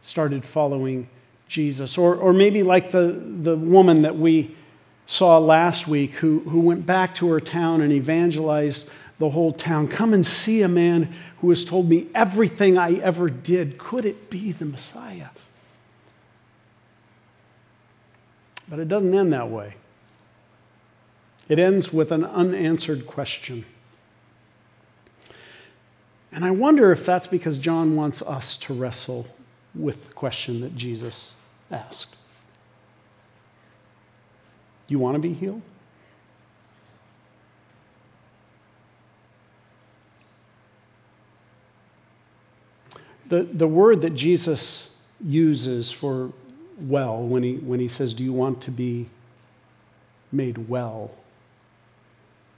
started 0.03 0.45
following 0.45 1.09
Jesus. 1.49 1.99
Or, 1.99 2.14
or 2.14 2.32
maybe 2.32 2.62
like 2.62 2.91
the, 2.91 3.20
the 3.43 3.57
woman 3.57 4.03
that 4.03 4.16
we 4.16 4.55
saw 5.07 5.39
last 5.39 5.89
week 5.89 6.12
who, 6.12 6.41
who 6.41 6.61
went 6.61 6.84
back 6.84 7.14
to 7.16 7.28
her 7.30 7.41
town 7.41 7.80
and 7.80 7.93
evangelized 7.93 8.87
the 9.18 9.30
whole 9.30 9.53
town. 9.53 9.89
Come 9.89 10.12
and 10.12 10.26
see 10.26 10.62
a 10.62 10.68
man 10.68 11.14
who 11.41 11.49
has 11.51 11.64
told 11.64 11.89
me 11.89 12.09
everything 12.14 12.76
I 12.76 12.95
ever 12.95 13.30
did. 13.30 13.78
Could 13.78 14.05
it 14.05 14.30
be 14.30 14.53
the 14.53 14.66
Messiah? 14.66 15.28
But 18.69 18.79
it 18.79 18.89
doesn't 18.89 19.14
end 19.14 19.33
that 19.33 19.49
way. 19.49 19.75
It 21.49 21.59
ends 21.59 21.93
with 21.93 22.11
an 22.11 22.25
unanswered 22.25 23.07
question. 23.07 23.64
And 26.33 26.45
I 26.45 26.51
wonder 26.51 26.91
if 26.91 27.07
that's 27.07 27.27
because 27.27 27.57
John 27.57 27.97
wants 27.97 28.21
us 28.23 28.57
to 28.59 28.75
wrestle 28.75 29.27
with 29.75 30.09
the 30.09 30.12
question 30.12 30.61
that 30.62 30.77
Jesus 30.77 31.35
asked. 31.71 32.17
You 34.89 34.99
want 34.99 35.14
to 35.14 35.19
be 35.19 35.33
healed? 35.33 35.62
The, 43.29 43.43
the 43.43 43.67
word 43.67 44.03
that 44.03 44.14
Jesus 44.14 44.91
uses 45.25 45.91
for 45.91 46.33
well 46.79 47.22
when 47.22 47.43
he, 47.43 47.57
when 47.57 47.81
he 47.81 47.89
says, 47.89 48.14
Do 48.14 48.24
you 48.24 48.33
want 48.33 48.61
to 48.62 48.70
be 48.70 49.09
made 50.33 50.68
well? 50.68 51.11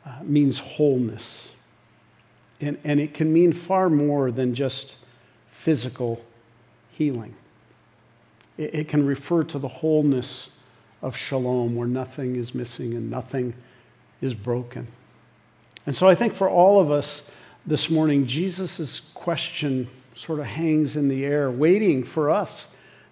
Uh, 0.05 0.19
means 0.23 0.59
wholeness. 0.59 1.49
And, 2.61 2.79
and 2.83 2.99
it 2.99 3.14
can 3.14 3.33
mean 3.33 3.53
far 3.53 3.89
more 3.89 4.31
than 4.31 4.55
just 4.55 4.97
physical 5.51 6.25
healing. 6.91 7.35
It, 8.57 8.75
it 8.75 8.89
can 8.89 9.07
refer 9.07 9.45
to 9.45 9.59
the 9.59 9.69
wholeness 9.69 10.51
of 11.03 11.16
shalom, 11.16 11.77
where 11.77 11.87
nothing 11.87 12.37
is 12.37 12.55
missing 12.55 12.95
and 12.95 13.11
nothing 13.11 13.55
is 14.21 14.35
broken. 14.35 14.89
And 15.87 15.95
so 15.95 16.09
I 16.09 16.14
think 16.14 16.35
for 16.35 16.51
all 16.51 16.81
of 16.81 16.91
us 16.91 17.23
this 17.66 17.89
morning, 17.89 18.27
Jesus' 18.27 19.01
question 19.14 19.89
sort 20.14 20.41
of 20.41 20.47
hangs 20.47 20.97
in 20.97 21.09
the 21.09 21.25
air, 21.25 21.51
waiting 21.51 22.03
for 22.03 22.31
us 22.31 22.66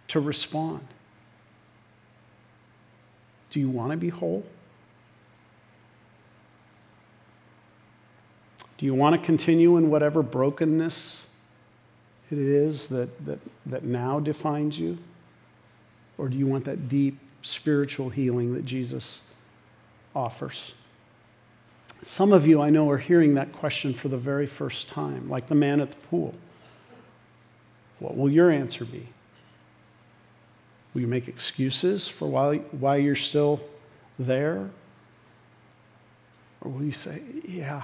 to 0.09 0.19
respond. 0.19 0.81
Do 3.57 3.61
you 3.61 3.71
want 3.71 3.93
to 3.93 3.97
be 3.97 4.11
whole? 4.11 4.45
Do 8.77 8.85
you 8.85 8.93
want 8.93 9.19
to 9.19 9.25
continue 9.25 9.79
in 9.79 9.89
whatever 9.89 10.23
brokenness 10.23 11.23
it 12.31 12.37
is 12.37 12.89
that, 12.89 13.25
that, 13.25 13.39
that 13.65 13.83
now 13.83 14.21
defines 14.21 14.79
you? 14.79 14.99
Or 16.19 16.29
do 16.29 16.37
you 16.37 16.47
want 16.47 16.67
that 16.67 16.91
deep 16.91 17.19
spiritual 17.41 18.11
healing 18.11 18.53
that 18.53 18.67
Jesus 18.67 19.21
offers? 20.15 20.73
Some 22.03 22.35
of 22.35 22.47
you, 22.47 22.61
I 22.61 22.69
know, 22.69 22.91
are 22.91 22.99
hearing 22.99 23.37
that 23.37 23.55
question 23.55 23.95
for 23.95 24.09
the 24.09 24.19
very 24.19 24.47
first 24.47 24.87
time, 24.87 25.31
like 25.31 25.47
the 25.47 25.55
man 25.55 25.81
at 25.81 25.93
the 25.93 25.97
pool. 26.09 26.35
What 28.01 28.19
will 28.19 28.29
your 28.29 28.51
answer 28.51 28.85
be? 28.85 29.09
Will 30.97 31.03
you 31.03 31.09
make 31.09 31.29
excuses 31.29 32.09
for 32.09 32.27
why, 32.27 32.57
why 32.71 32.97
you're 32.97 33.15
still 33.15 33.61
there? 34.19 34.71
Or 36.63 36.71
will 36.71 36.85
you 36.85 36.93
say, 36.93 37.21
Yeah, 37.47 37.83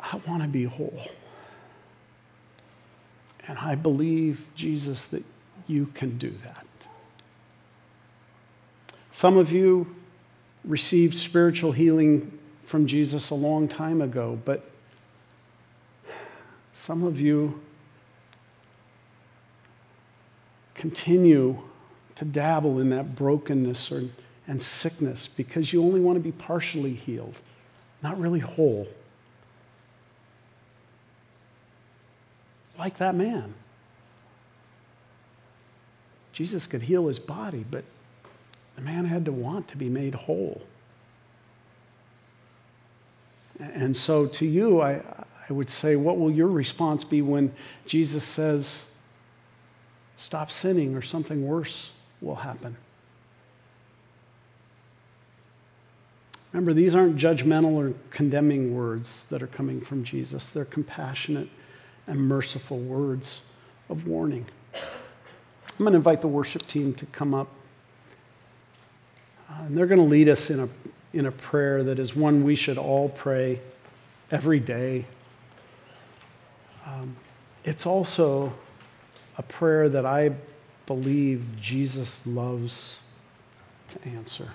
I 0.00 0.20
want 0.26 0.42
to 0.42 0.48
be 0.48 0.64
whole. 0.64 1.00
And 3.46 3.56
I 3.56 3.76
believe, 3.76 4.44
Jesus, 4.56 5.04
that 5.06 5.22
you 5.68 5.86
can 5.94 6.18
do 6.18 6.34
that. 6.42 6.66
Some 9.12 9.36
of 9.36 9.52
you 9.52 9.94
received 10.64 11.14
spiritual 11.14 11.70
healing 11.70 12.36
from 12.64 12.88
Jesus 12.88 13.30
a 13.30 13.36
long 13.36 13.68
time 13.68 14.02
ago, 14.02 14.40
but 14.44 14.68
some 16.74 17.04
of 17.04 17.20
you 17.20 17.60
continue 20.80 21.58
to 22.14 22.24
dabble 22.24 22.78
in 22.80 22.88
that 22.88 23.14
brokenness 23.14 23.92
or, 23.92 24.04
and 24.48 24.62
sickness 24.62 25.28
because 25.36 25.74
you 25.74 25.84
only 25.84 26.00
want 26.00 26.16
to 26.16 26.20
be 26.20 26.32
partially 26.32 26.94
healed, 26.94 27.34
not 28.02 28.18
really 28.18 28.40
whole. 28.40 28.88
Like 32.78 32.96
that 32.96 33.14
man. 33.14 33.52
Jesus 36.32 36.66
could 36.66 36.80
heal 36.80 37.08
his 37.08 37.18
body, 37.18 37.62
but 37.70 37.84
the 38.76 38.80
man 38.80 39.04
had 39.04 39.26
to 39.26 39.32
want 39.32 39.68
to 39.68 39.76
be 39.76 39.90
made 39.90 40.14
whole. 40.14 40.62
And 43.58 43.94
so 43.94 44.24
to 44.26 44.46
you, 44.46 44.80
I, 44.80 45.02
I 45.46 45.52
would 45.52 45.68
say, 45.68 45.96
what 45.96 46.18
will 46.18 46.30
your 46.30 46.48
response 46.48 47.04
be 47.04 47.20
when 47.20 47.52
Jesus 47.84 48.24
says, 48.24 48.84
stop 50.20 50.50
sinning 50.50 50.94
or 50.94 51.02
something 51.02 51.46
worse 51.46 51.90
will 52.20 52.36
happen? 52.36 52.76
Remember, 56.52 56.74
these 56.74 56.94
aren't 56.94 57.16
judgmental 57.16 57.72
or 57.72 57.94
condemning 58.10 58.74
words 58.74 59.26
that 59.30 59.42
are 59.42 59.46
coming 59.46 59.80
from 59.80 60.04
Jesus. 60.04 60.50
They're 60.50 60.64
compassionate 60.64 61.48
and 62.06 62.20
merciful 62.20 62.78
words 62.78 63.42
of 63.88 64.06
warning. 64.06 64.44
I'm 64.74 64.80
going 65.78 65.92
to 65.92 65.96
invite 65.96 66.20
the 66.20 66.28
worship 66.28 66.66
team 66.66 66.92
to 66.94 67.06
come 67.06 67.32
up. 67.32 67.48
Uh, 69.48 69.62
and 69.62 69.78
they're 69.78 69.86
going 69.86 70.00
to 70.00 70.04
lead 70.04 70.28
us 70.28 70.50
in 70.50 70.60
a, 70.60 70.68
in 71.14 71.26
a 71.26 71.32
prayer 71.32 71.82
that 71.84 71.98
is 71.98 72.14
one 72.14 72.44
we 72.44 72.56
should 72.56 72.78
all 72.78 73.08
pray 73.08 73.60
every 74.30 74.60
day 74.60 75.06
um, 76.86 77.16
it's 77.64 77.86
also 77.86 78.52
a 79.40 79.42
prayer 79.42 79.88
that 79.88 80.04
I 80.04 80.32
believe 80.84 81.42
Jesus 81.58 82.20
loves 82.26 82.98
to 83.88 84.04
answer. 84.06 84.50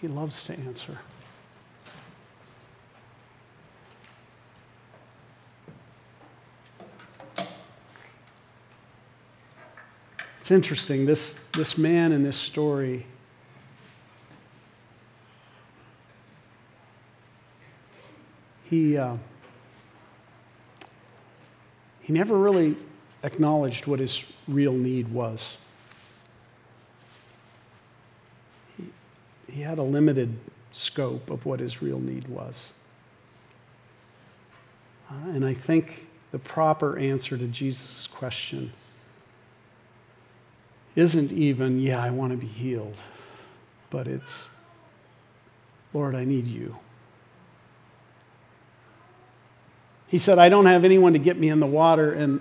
He 0.00 0.08
loves 0.08 0.42
to 0.44 0.54
answer. 0.54 0.98
It's 10.40 10.50
interesting, 10.50 11.04
this, 11.04 11.36
this 11.52 11.76
man 11.76 12.12
in 12.12 12.22
this 12.22 12.38
story 12.38 13.04
he, 18.70 18.96
uh, 18.96 19.16
he 22.06 22.12
never 22.12 22.38
really 22.38 22.76
acknowledged 23.24 23.88
what 23.88 23.98
his 23.98 24.22
real 24.46 24.70
need 24.70 25.08
was. 25.08 25.56
He, 28.76 28.84
he 29.50 29.60
had 29.60 29.78
a 29.78 29.82
limited 29.82 30.38
scope 30.70 31.30
of 31.30 31.44
what 31.44 31.58
his 31.58 31.82
real 31.82 31.98
need 31.98 32.28
was. 32.28 32.66
Uh, 35.10 35.30
and 35.30 35.44
I 35.44 35.52
think 35.52 36.06
the 36.30 36.38
proper 36.38 36.96
answer 36.96 37.36
to 37.36 37.48
Jesus' 37.48 38.06
question 38.06 38.72
isn't 40.94 41.32
even, 41.32 41.80
yeah, 41.80 42.00
I 42.00 42.10
want 42.10 42.30
to 42.30 42.36
be 42.36 42.46
healed, 42.46 42.94
but 43.90 44.06
it's, 44.06 44.50
Lord, 45.92 46.14
I 46.14 46.24
need 46.24 46.46
you. 46.46 46.76
He 50.08 50.18
said, 50.18 50.38
I 50.38 50.48
don't 50.48 50.66
have 50.66 50.84
anyone 50.84 51.12
to 51.14 51.18
get 51.18 51.38
me 51.38 51.48
in 51.48 51.60
the 51.60 51.66
water. 51.66 52.12
And 52.12 52.40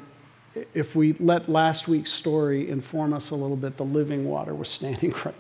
if 0.74 0.96
we 0.96 1.14
let 1.14 1.50
last 1.50 1.88
week's 1.88 2.12
story 2.12 2.70
inform 2.70 3.14
us 3.14 3.32
a 3.32 3.36
little 3.36 3.58
bit, 3.58 3.78
the 3.78 3.86
living 3.86 4.26
water 4.26 4.54
was 4.54 4.70
standing 4.70 5.12
right 5.26 5.36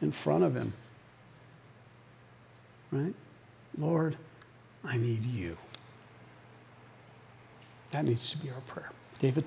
in 0.00 0.12
front 0.12 0.44
of 0.44 0.54
him. 0.54 0.72
Right? 2.90 3.14
Lord, 3.78 4.16
I 4.84 4.96
need 4.98 5.24
you. 5.24 5.56
That 7.92 8.04
needs 8.04 8.30
to 8.30 8.38
be 8.38 8.50
our 8.50 8.60
prayer. 8.62 8.90
David? 9.18 9.44